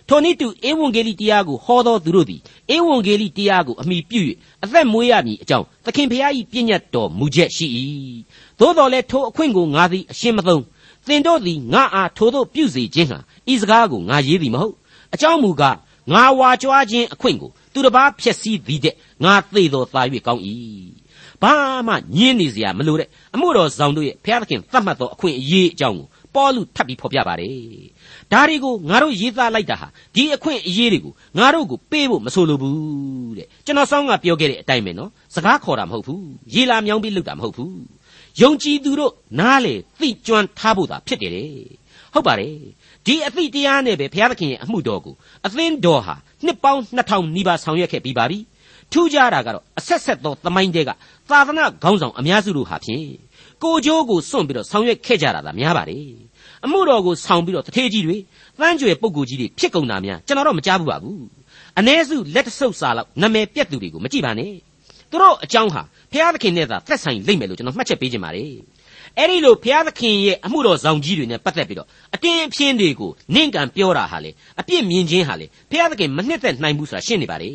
[0.08, 2.40] ထိုနည်းတူဧဝံဂေလိတရားကိုဟောသောသူတို့သည်
[2.74, 4.20] ဧဝံဂေလိတရားကိုအမိပြု၍
[4.64, 7.66] အသက်မွေးရမည်အကြောင်းသခင်ဖျား၏ပြည့်ညတ်တော်မူချက်ရှိ၏
[8.58, 10.62] သို့တော်လည်းထိုအခွင့်ကိုငါသည်အရှင်းမသုံး
[11.06, 13.18] သင်တို့သည်ငါအားထိုသို့ပြုစေခြင်းဟာ
[13.52, 14.74] ဤစကားကိုငါရေးသည်မဟုတ်
[15.14, 15.76] အကြောင်းမူကား
[16.12, 20.42] ငါဝါကြွားခြင်းအခွင့်ကိုသူတစ်ပါးဖြည့်ဆည်းသည်တဲ့ငါသေတော်သာ၍ကောင်း၏
[21.42, 21.52] ဘာ
[21.88, 26.06] မှညင်းနေစရာမလိုတဲ့အမှုတော်ဆောင်တို့ရဲ့ဘုရားသခင်သတ်မှတ်သောအခွင့်အရေးအကြောင်းကို
[26.36, 27.58] ပေါလုထပ်ပြီးဖော်ပြပါတယ်
[28.32, 37.76] ဒါတွေကိုငါတို့ရေးသားလိုက်တာဟာဒီအခွင့်အရေးတွေကိုငါတို့ကိုပေးဖို့မဆိုလိုဘူးတဲ့ကျွန်တော်ဆောင်းကပြောခဲ့တဲ့အတိုင်းပဲနော်စကားခေါ်တာမဟုတ်ဘူးရေလာမြောင်းပြီးလုပ်တာမဟုတ်ဘူး
[38.42, 41.50] ယုံကြည်သူတို့နားလေသိကျွမ်းထားဖို့သာဖြစ်တယ်တဲ့
[42.14, 42.54] ဟုတ်ပါတယ်
[43.06, 45.14] ဒီအသည့်တရားနဲ့ပဲဘုရားသခင်ရဲ့အမှုတော်ကို
[45.46, 48.38] အသင်းတော်ဟာနှစ်ပေါင်း2000နီးပါးဆောင်ရွက်ခဲ့ပြီးပါပြီ
[48.92, 50.90] ထူးခြားတာကတော့အဆက်ဆက်သောသမိုင်းတဲက
[51.30, 53.04] သာသနာခေါင်းဆောင်အများစုတို့ဟာဖြင့်
[53.62, 56.04] ကိုကြိုးကိုစွန့်ပြီးတော့ဆောင်ရွက်ခဲ့ကြတာသာများပါတယ်
[56.64, 58.16] အမှုတော်ကိုဆောင်ပြီးတော့တထေးကြီးတွေ
[58.60, 61.24] တန်းကျွယ်ပုဂ္ဂိုလ်ကြီးတွေဖြစ်ကုန်တာများကျွန်တော်တော့မကြားဘူးပါဘူး
[61.78, 64.52] အ ਨੇ စုလက်တဆုပ်စာလောက်နာမည်ပြက်သူတွေကိုမကြည့်ပါနဲ့
[65.10, 68.50] သူတို့အကြောင်းဟာဖျားသခင်နဲ့သာသက်ဆိုင်လိမ့်မယ်လို့ကျွန်တော်မှတ်ချက်ပေးခြင်းပါတယ်
[69.18, 77.50] အဲ့ဒီလိုဘုရားသခင်ရဲ့အမှုတော်ဆောင်ကြီးတွေနဲ့ပတ်သက်ပြီးတော့အတင်းအဖျင်းတွေကိုနင့်ကန်ပြောတာဟာလေအပြစ်မြင်ခြင်းဟာလေဘုရားသခင်မနှစ်သက်နိုင်ဘူးဆိုတာရှင်းနေပါလေ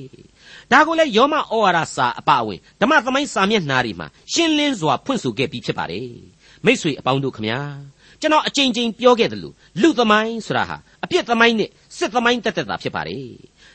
[0.71, 6.09] ဒါကိုလည်းယောမဩဝါဒစာအပအဝင်ဓမ္မသမိုင်းစာမျက်နှာတွေမှာရှင်းလင်းစွာဖွင့်ဆိုခဲ့ပြီးဖြစ်ပါတယ်
[6.65, 7.59] မိษွေအပေါင်းတို့ခမညာ
[8.21, 13.25] ကျွန်တော်အကြိမ်ကြိမ်ပြောခဲ့တယ်လို့လူသမိုင်းဆိုတာဟာအပြစ်သမိုင်းနဲ့စစ်သမိုင်းတက်တက်တာဖြစ်ပါတယ်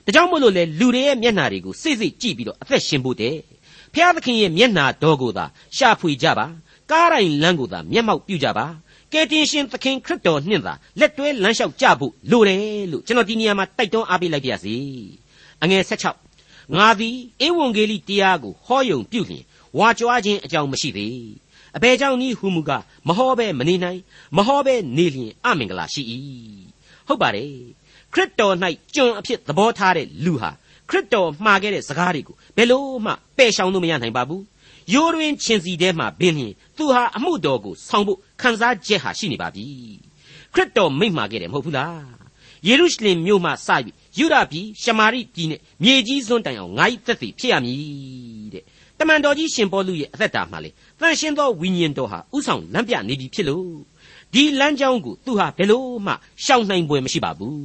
[0.04, 3.36] ဒါကြောင့်မို့လို့လေလူတွေရဲ့မျက်နှာတွေကိုစိတ်စိတ်ကြည့်ပြီးတော့အသက်ရှင်ဖို့တဲ့
[3.94, 5.44] ဖျားသခင်ရဲ့မျက်နှာတော်ကိုသာ
[5.76, 6.46] ရှာဖွေကြပါ
[6.90, 8.66] ကားတိုင်းလမ်းကိုသာမျက်မှောက်ပြုကြပါ
[9.12, 12.60] ကယ်တင်ရှင်သခင်ခရစ်တော်နှင့်သာလက်တွဲလမ်းလျှောက်ကြဖို့လိုတယ်
[12.92, 14.76] လို့ကျွန်တော်ဒီနေရာမှာတိုက်တွန်းအားပေးလိုက်ပါရစေ
[15.62, 16.25] အငယ်16
[16.74, 19.44] ငါသည်ဧဝံဂေလိတရားကိုဟောယုံပြုလျင်
[19.78, 21.28] ဝါကြွားခြင်းအကြောင်းမရှိသေး
[21.76, 24.00] အဘယ်ကြောင့်နည်းဟုမူကားမဟောဘဲမနေနိုင်
[24.36, 26.02] မဟောဘဲနေလျင်အမင်္ဂလာရှိ၏
[27.06, 27.52] ဟုတ်ပါတယ်
[28.12, 28.54] ခရစ်တော်၌
[28.94, 30.50] ကျွန်အဖြစ်သဘောထားတဲ့လူဟာ
[30.90, 34.44] ခရစ်တော်မှားခဲ့တဲ့စကားတွေကိုဘယ်လို့မှပယ်ရှောင်လို့မရနိုင်ပါဘူး
[34.94, 39.66] ရိုးတွင်ချင်းစီထဲမှာဘင်းလျင်သူဟာအမှုတော်ကိုဆောင်ဖို့ခံစားချက်ဟာရှိနေပါပြီ
[40.54, 42.25] ခရစ်တော်မိန့်မှာခဲ့တယ်မဟုတ်ဘူးလား
[42.66, 47.78] ယေရုရှလင်မြို့မှစပြီးယူဒပြည်ရှမာရိပြည်နဲ့မြေကြီးစွန်းတိုင်အောင်ငါ့သက်သေဖြစ်ရမည်
[48.52, 48.64] တဲ့
[48.98, 53.66] တမန်တော်ကြီးရှင်ပေါလုရဲ့အသက်တာမှာလေတန်ရှင်းသောဝိညာဉ်တော်ဟာဥဆောင်လမ်းပြနေပြီဖြစ်လို့
[54.32, 56.12] ဒီလမ်းကြောင်းကိုသူဟာဘယ်လို့မှ
[56.44, 57.56] ရှောင်နိုင်ပွဲမရှိပါဘူး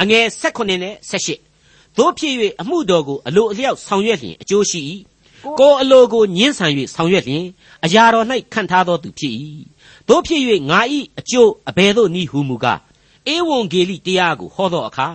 [0.00, 4.80] အငယ်16နဲ့18သို့ဖြစ်၍အမှုတော်ကိုအလိုအလျောက်ဆောင်ရွက်လျင်အကျိုးရှိ၏
[5.60, 7.44] ကိုအလိုကိုညှင်းဆန်၍ဆောင်ရွက်လျင်
[7.84, 9.34] အရာတော်၌ခံထားသောသူဖြစ်၏
[10.08, 10.80] တို့ဖြစ်၍ငါ၏
[11.18, 12.80] အကျိုးအဘယ်သို့နည်းဟုမူကား
[13.34, 15.08] ဧဝံဂေလိတရားကိုဟောသောအခါ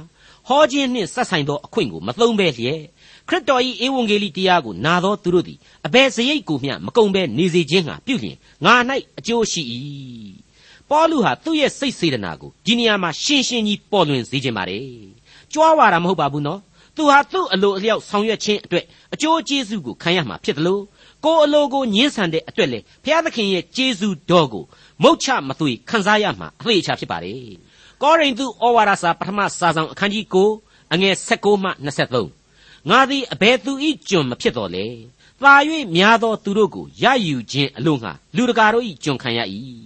[0.48, 2.82] ဟောခြင်းနှင့်ဆက်ဆိုင်သောအခွင့်ကိုမသုံးဘဲလျက်
[3.28, 8.76] ခရစ်တော်၏ဧဝံဂေလိတရားကိုနာသောသူတို့သည်အဘယ်စရိတ်ကိုမျှမကုန်ဘဲနေစေခြင်းဟာပြုလျင်ငါ၌
[9.20, 9.62] အကျိုးရှိ၏
[10.90, 14.86] ပေါလုဟာသူ့ရဲ့စိတ်စေတနာကိုဒီနေရာမှာရှင်းရှင်းကြီးပေါ်လွင်စေခြင်းပါတယ်
[15.54, 16.60] ကြွားဝါတာမဟုတ်ပါဘူးနော်
[16.96, 20.84] သူဟာသူ့အလိုအလျောက်ဆောင်ရွက်ခြင်းအတွက်အကျိုးကျေးဇူးကိုခံရမှာဖြစ်တယ်လို့
[21.26, 24.64] ကိုယ်အလိုကိုညှင်းဆန်တဲ့အတွက်လေဘုရားသခင်ရဲ့ကျေးဇူးတော်ကို
[25.04, 27.52] မုတ်ချမသွေခံစားရမှာအသေးအချာဖြစ်ပါတယ်
[28.02, 30.26] ကောရိန္သုဩဝါဒစာပထမစာဆောင်အခန်းကြီး
[30.60, 31.70] 9အငယ်16မှ
[32.30, 34.86] 23ငါသည်အဘယ်သူဤကျွန်မဖြစ်တော်လေ
[35.42, 35.54] သာ၍
[35.96, 39.40] များသောသူတို့ကိုရယူခြင်းအလို့ငှာလူတကာတို့ဤကျွန်ခံရ၏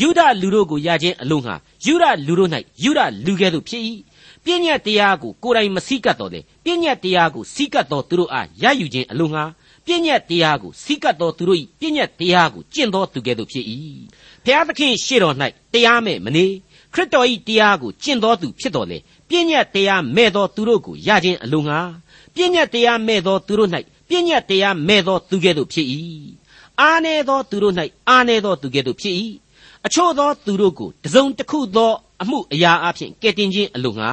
[0.00, 1.54] ယုဒလူတို့ကိုရခြင်းအလို့ငှာ
[1.86, 2.50] ယုဒလူတို့၌
[2.84, 3.82] ယုဒလူကဲ့သို့ဖြစ်၏
[4.44, 9.44] ပြည့်ညတ်တရားကိုကိုယ်တိုင်မစည်းကပ်တော်လေပြည့်ညတ်တရားကိုစည်းကပ်တော်သူတို့အားရယူခြင်းအလို့ငှာ
[9.86, 13.64] ပြည့်ညတ်တရားကိုစည်းကပ်တော်သူတို့၏ပြည့်ညတ်တရားကိုကျင့်တော်သူကဲ့သို့ဖြစ်၏
[14.44, 15.34] ဖျားသခင်ရှေ့တော်၌
[15.72, 16.46] တရားမဲ့မနေ
[16.96, 21.78] ခရစ်တော်၏တရားကိုကျင့်တော်သူဖြစ်တော်လေပြည့်ညတ်တရားမဲ့တော်သူတို့ကိုရခြင်းအလို့ငှာ
[22.34, 23.70] ပြည့်ညတ်တရားမဲ့တော်သူတို့၌
[24.08, 25.86] ပြည့်ညတ်တရားမဲ့တော်သူကဲ့သို့ဖြစ်၏
[26.80, 27.74] အာနေသောသူတို့၌
[28.08, 29.14] အာနေသောသူကဲ့သို့ဖြစ်၏
[29.86, 34.10] အချို့သောသူတို့ကိုတစုံတစ်ခုသောအမှုအရာအဖြစ်ကဲ့တင်ခြင်းအလို့ငါ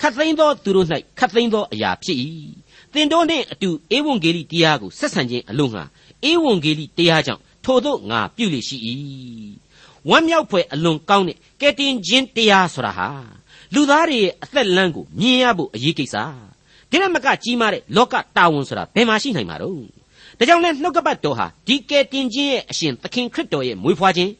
[0.00, 0.86] ခတ်သိမ်းသောသူတို့၌
[1.18, 2.18] ခတ်သိမ်းသောအရာဖြစ်၏
[2.92, 5.82] သင်တို့နှင့်အတူဧဝံဂေလိတရားကိုဆက်ဆံခြင်းအလို့ငါ
[6.30, 8.76] ဧဝံဂေလိတရားကြောင့်ထို့သောငါပြုလေရှိ၏
[10.10, 13.08] ဝမ်းမြောက်ဖွယ်အလွန်ကောင်းတဲ့ကဲ့တင်ခြင်းတရားဆိုတာဟာ
[13.74, 16.16] လူသားတွေရဲ့အသက်လမ်းကိုမြင်ရဖို့အရေးကိစ္စ
[16.90, 19.74] ဒီနမကကြီးမားတဲ့လောကတာဝန်ဆိုတာဘယ်မှာရှိနိုင်မှာတော့
[20.38, 24.32] ဒါကြောင့်လဲနှုတ်ကပတ်တော်ဟာဒီကဲ့တင်ခြင်းရဲ့အရှင်သခင်ခရစ်တော်ရဲ့မွေးဖွားခြင်း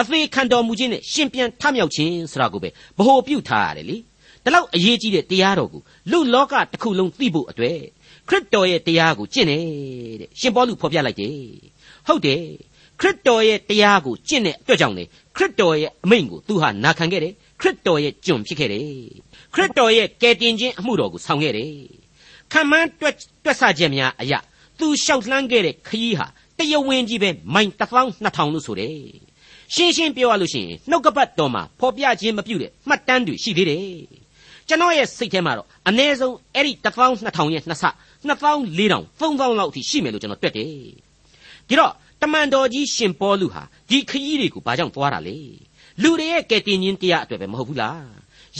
[0.00, 3.96] အသေးခံတော်မူခြင်းနဲ့ရှင်ပြန်ထမြောက်ခြင်းဆိုတာကိုပဲဗဟိုပြုထားရတယ်လေ
[4.44, 7.78] ဒီလောက်အရေးကြီးတဲ့တရားတော်ကိုလူလောကတစ်ခုလုံးသိဖို့အတွက်
[8.28, 9.62] ခရစ်တော်ရဲ့တရားကိုကျင့်တယ်
[10.20, 11.36] တဲ့ရှင်ပေါလုဖော်ပြလိုက်တယ်
[12.06, 12.42] ဟုတ်တယ်
[13.00, 15.04] ခရစ်တော်ရဲ့တရားကိုကျင့်တဲ့အတွက်ကြောင့်လေ
[15.36, 18.86] ခရစ်တော်ရဲ့အမိန့်ကိုသူဟာနာခံခဲ့တယ်ခရစ်တော်ရဲ့ကျွန်ဖြစ်ခဲ့တယ်
[19.54, 21.72] ခရစ်တော်ရဲ့ကယ်တင်ခြင်းအမှုတော်ကိုဆောင်ခဲ့တယ်
[22.52, 24.38] ခံမှန်းတွက်တွက်ဆချက်များအရာ
[24.78, 26.26] သူလျှောက်လှမ်းခဲ့တဲ့ခရီးဟာ
[26.58, 28.96] တရဝင်းကြီးပဲမိုင်12000လို့ဆိုတယ်
[29.74, 33.82] ရှင်းရှင်းပြောရလို့ရှိရင်နှုတ်ကပတ်တော်မှာဖော်ပြခြင်းမပြုတဲ့မှတ်တမ်းတွေရှိသေးတယ်
[34.68, 37.84] ကျွန်တော်ရဲ့စိတ်ထဲမှာတော့အ ਨੇ ဆုံးအဲ့ဒီ12000ရဲ့နှစ်ဆ
[38.26, 40.68] 2400 3000လောက်အထိရှိမယ်လို့ကျွန်တော်တွက်တယ်
[41.68, 45.38] ဒီတော့တ မန်တော်ကြီးရှင်ပေါလုဟာဒီခရီးတွေကိုဘာကြောင့်သွားတာလဲ
[46.02, 48.06] လူတွေရဲ့ကယ်တင်ခြင်းတရားအတွက်ပဲမဟုတ်ဘူးလား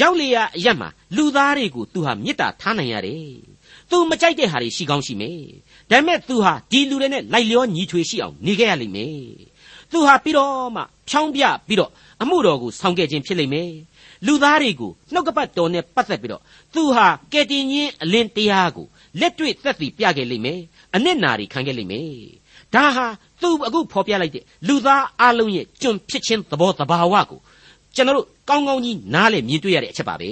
[0.00, 3.35] ရောက်လေရအရက်မှာလူသားတွေကိုသူဟာမေတ္တာထားနိုင်ရတယ်
[3.90, 5.40] သူမကြိုက်တဲ့ဟာတွေရှိကောင်းရှိမယ်
[5.90, 9.16] ဒါပေမဲ့သူဟာဒီလူတွေနဲ့လိုက်လျောညီထွေရှိအောင်နေခဲ့ရလိမ့်မယ်
[9.92, 11.90] သူဟာပြီးတော့မှဖြောင်းပြပြီးတော့
[12.22, 13.72] အမှုတော်ကိုဆောင်ခဲ့ခြင်းဖြစ်လိမ့်မယ်
[14.26, 16.42] လူသားတွေကိုနှုတ်ကပတ်တော်နဲ့ပတ်သက်ပြီးတော့
[16.74, 18.87] သူဟာကယ်တင်ခြင်းအလင်းတရားကို
[19.20, 20.61] လက်တွေ့သက်သေပြခဲ့လိမ့်မယ်
[20.94, 22.12] အနစ်နာတွေခံခဲ့လိမ့်မယ်
[22.74, 23.07] ဒါဟာ
[23.40, 27.40] သူအခုဖော်ပြလိုက်တဲ့လူသားအလုံးရဲ့ကျွန်ဖြစ်ခြင်းသဘောတဘာဝကို
[27.94, 30.31] ကျွန်တော်တို့ကောင်းကောင်းကြီးနားလည်မြင်တွေ့ရတဲ့အချက်ပါပဲ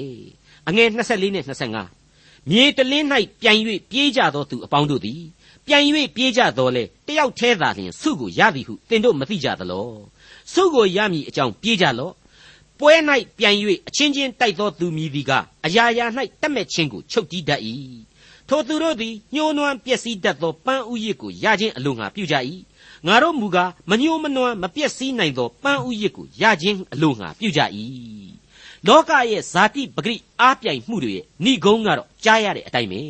[0.68, 1.44] အငယ်24နဲ့
[1.90, 3.06] 25မြေတလင်း၌
[3.40, 3.56] ပြန်၍
[3.90, 5.20] ပြေးကြသောသူအပေါင်းတို့သည်
[5.66, 5.82] ပြန်၍
[6.16, 9.88] ပြေးကြတော်လေတယောက်တည်းသာလျှင်ဆုကိုရသည်ဟုသင်တို့မသိကြသလော
[10.52, 12.14] ဆုကိုရမည်အကြောင်းပြေးကြလော့
[12.78, 12.94] ပွဲ၌
[13.38, 13.54] ပြန်၍
[13.88, 15.32] အချင်းချင်းတိုက်သောသူမည်သည်က
[15.66, 16.06] အရာရာ၌
[16.40, 17.60] တက်မဲ့ခြင်းကိုချုပ်တီးတတ်၏
[18.48, 22.36] ထိုသူတို့သည်ညှိုးနွမ်းပျက်စီးတတ်သောပန်းဥယျစ်ကိုရခြင်းအလိုငါပြုကြ၏
[23.06, 27.60] ငါတို့မူကားမညှိုးမနှွမ်းမပျက်စီးနိုင်သောပန်းဥယျစ်ကိုရခြင်းအလို့ငါပြုကြ၏
[28.86, 33.02] လောကရဲ့ဇာတိပဂရိအားပြိုင်မှုတွေရဲ့ဏိဂုံးကတော့ကြားရတဲ့အတိုင်းပဲ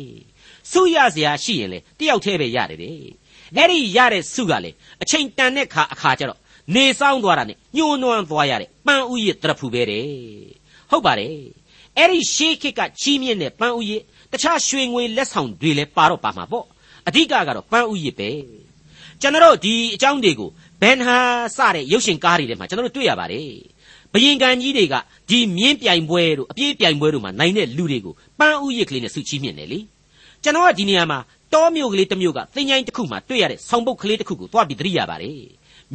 [0.71, 2.95] စုရစရာရှိရင်လေတယောက်တည်းပဲရတယ်တဲ့
[3.55, 6.39] အဲ့ဒီရတဲ့စုကလေအချိန်တန်တဲ့ခါအခါကျတော့
[6.75, 10.05] နေဆောင်သွားတာနဲ့ညှိုးနှွမ်းသွားရတဲ့ပန်းဥယျစ်တရဖူပဲတဲ့
[10.89, 11.35] ဟုတ်ပါတယ်
[11.97, 16.65] အဲ့ဒီရှေးခေတ်ကကြီးမြင့်တဲ့ပန်းဥယျစ်တခြားရွှေငွေလက်ဆောင်တွေလည်းပါတော့ပါမှာပေါ့
[17.07, 18.29] အဓိကကတော့ပန်းဥယျစ်ပဲ
[19.21, 20.49] ကျွန်တော်တို့ဒီအကြောင်းတွေကို
[20.81, 21.17] ဘန်ဟာ
[21.57, 23.49] စတဲ့ရုပ်ရှင်ကားတွေထဲမှာကျွန်တော်တို့တွေ့ရပါတယ်
[24.13, 24.95] ဘယင်ကန်ကြီးတွေက
[25.29, 29.79] ဒီမြင်းပြိုင်ပွဲတို့အပြေးပြိုင်ပွဲတို့မှာနိုင်တဲ့လူတွေကိုပန်းဥယျစ်ကလေးနဲ့ဆုချီးမြှင့်တယ်လေ
[30.43, 31.19] ကျွန်တော်ကဒီနေရာမှာ
[31.53, 35.39] တောမြို့ကလေးတစ်မြို့ကသင်္ချိုင်းတစ်ခုမှာတွေ့ရတဲ့ဆောင်းပုတ်ကလေးတစ်ခုကိုသွားပြီးသတိရပါတယ်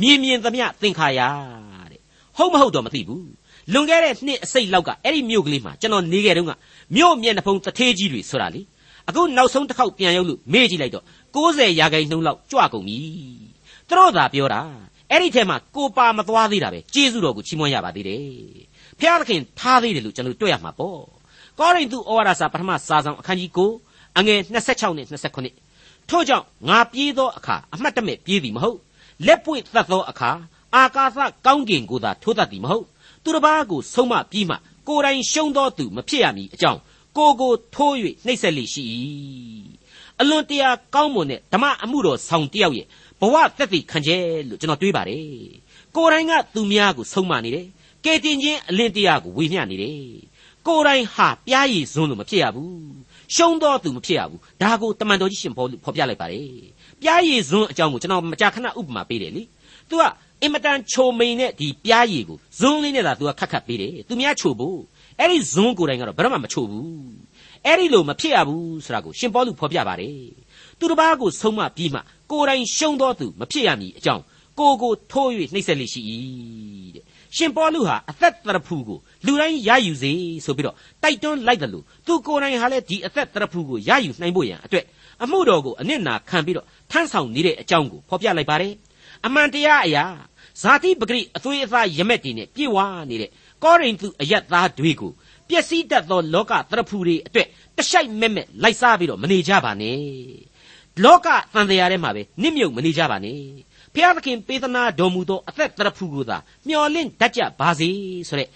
[0.01, 1.21] မြင်မြင်သမျှသင်္ခါရ
[1.93, 2.01] တဲ့
[2.37, 3.29] ဟုတ်မဟုတ်တော့မသိဘူး
[3.73, 6.53] လွန်ခဲ့တဲ့နှစ်အစိတ်လောက်ကအဲ့ဒီမြို့ကလေးမှာကျွန်တော်နေခဲ့တုန်းက
[6.97, 8.61] မြို့မျက်နှာဖုံးတထေးကြီးတွေဆိုတာလေ
[9.09, 11.05] အခုနောက်ဆုံးတစ်ခေါက်ပြန်ရောက်လို့မေ့ကြည့်လိုက်တော့
[11.35, 12.99] 60ရာခိုင်နှုန်းလောက်ကြွကုန်ပြီ
[13.89, 14.63] သူတို့သာပြောတာ
[15.11, 18.25] အဲ့ဒီထဲမှာကိုပါမသွားသေးတာပဲကျေးဇူးတော်ကိုချီးမွမ်းရပါသေးတယ်
[19.01, 21.01] ဖျားသခင်ထားသေးတယ်လို့ကျွန်တော်တွေ့ရမှာပေါ့
[21.59, 23.51] ကောရိန္သုဩဝါဒစာပထမစာဆောင်အခန်းကြီး
[23.85, 24.41] 9အငယ်
[24.71, 25.07] 26နဲ့
[25.57, 28.79] 29ထို့ကြောင့်ငါပြေးသောအခါအမှတ်တမဲ့ပြေးသည်မဟုတ်
[29.27, 30.31] လက်ပွေသတ်သောအခါ
[30.75, 32.85] အာကာသကောင်းကင်ကိုသာထိုးတတ်သည်မဟုတ်
[33.25, 34.57] သူတစ်ပါးကိုဆုံးမပြီးမှ
[34.89, 36.81] ကိုယ်တိုင်ရှုံးသောသူမဖြစ်ရမည်အကြောင်း
[37.17, 37.95] ကိုကိုထိုး၍
[38.27, 38.85] နှိပ်စက်လိရှိ၏
[40.21, 42.87] အလွန်တရာကောင်းမွန်တဲ့ဓမ္မအမှုတော်ဆောင်တယောက်ရဲ့
[43.21, 45.25] ဘဝသက်သေခံချက်လို့ကျွန်တော်တွေးပါတယ်
[45.97, 47.67] ကိုယ်တိုင်ကသူများကိုဆုံးမနေတယ်
[48.05, 49.99] ကဲတင်ချင်းအလင်းတရားကိုဝေမျှနေတယ်
[50.67, 52.75] ကိုယ်တိုင်ဟာပြားရည်စွန်းလို့မဖြစ်ရဘူး
[53.35, 56.49] ရှုံးတော့သူမဖြစ်ရဘူးဒါကိုတမန်တော်ကြီးရှင်ဖော်ဖော်ပြလိုက်ပါတယ်
[57.03, 59.43] ပြားရည်စွန်းအကြောင်းကိုကျွန်တော်မကြာခဏဥပမာပေးတယ်လေ
[59.89, 60.03] तू က
[60.43, 64.79] အင်မတန်ချိုမိန်တဲ့ဒီပြားရည်ကိုဇွန်းလေးနဲ့သာ तू ကခတ်ခတ်ပေးတယ်သူများချိုဖို့
[65.19, 66.87] အဲ့ဒီဇွန်းကိုယ်တိုင်ကတော့ဘယ်တော့မှမချိုဘူး
[67.67, 70.15] အဲ့ဒီလိုမဖြစ်ရဘူးဆိုတာကိုရှင်ပေါလုဖော်ပြပါတယ်
[70.79, 74.23] သူတစ်ပါးကိုဆုံးမပြီးမှကိုယ်တိုင်ရှုံးတော်သူမဖြစ်ရမည်အကြောင်း
[74.59, 76.01] ကိုကိုထိုး၍နှိမ့်ဆက်လိရှိ၏
[76.95, 77.05] တဲ့
[77.37, 80.13] ရှင်ပေါလုဟာအသက်တရဖူကိုလူတိုင်းရယူစေ
[80.45, 84.85] ဆိုပြီးတော့တိုက်တွန်းလိုက်တယ်လို့သူကိုယ်တိုင်ဟာလည်းဒီအသက်တရဖူကိုရယူနိုင်ဖို့ရန်အတွက်
[85.23, 88.73] အမှုတော်ကိုအနစ်နာခံပြီးတော့ထမ်းဆောင်နေတဲ့အကြောင်းကိုဖော်ပြလိုက်ပါတယ်
[89.27, 90.05] အမှန်တရားအရာ
[90.63, 92.79] ဇာတိပဂရိအသွေးအသားရမက်တွေနဲ့ပြည့်ဝ
[93.11, 93.31] နေတဲ့
[93.65, 95.13] ကောရိန္သုအယက်သားတွေကို
[95.51, 100.01] ပျက်စီးတတ်သောလောကတရဖူတွေအတွက်တရှိုက်မဲ့မဲ့လိုက်စားပြီးတော့မနေကြပါနဲ့
[101.05, 103.41] လောကတန်တရားထဲမှာပဲနစ်မြုပ်မနေကြပါနဲ့
[103.95, 107.89] ဖျားသခင်ပေးသနာတော်မူသောအသက်တရဖူကိုသာမျော်လင့်တတ်ကြပါစေ
[108.29, 108.49] ဆိုတဲ့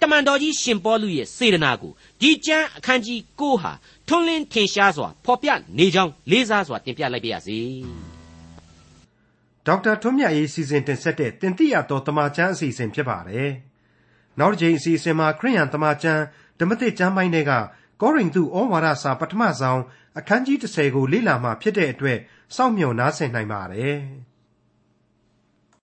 [0.00, 3.72] တမန်တော်ကြီးရှင်ပေါလုရဲ့စေတနာကိုဒီကျမ်းအခန်းကြီး9ဟာ
[4.08, 7.58] ထွန်းလင်းထင်ရှားစွာဖော်ပြနေကြောင်းလေးစားစွာတင်ပြလိုက်ပါရစေ
[9.66, 13.50] ဒေါက်တာထွန်းမြတ်ရေးစီစဉ်တင်ဆက်တဲ့တင်ပြတော်တမချန်းအစီအစဉ်ဖြစ်ပါတယ်
[14.38, 16.22] နောက်တစ်ချိန်အစီအစဉ်မှာခရိယန်တမချန်း
[16.58, 17.52] ဓမ္မသစ်ကျမ်းပိုင်းတွေက
[18.00, 19.80] ကောရိန္သုဩဝါဒစာပထမဆုံး
[20.18, 22.18] အခန်းကြီး30ကိုလေ့လာမှဖြစ်တဲ့အတွက်
[22.56, 23.98] စောင့်မျှော်နားဆင်နိုင်ပါတယ်။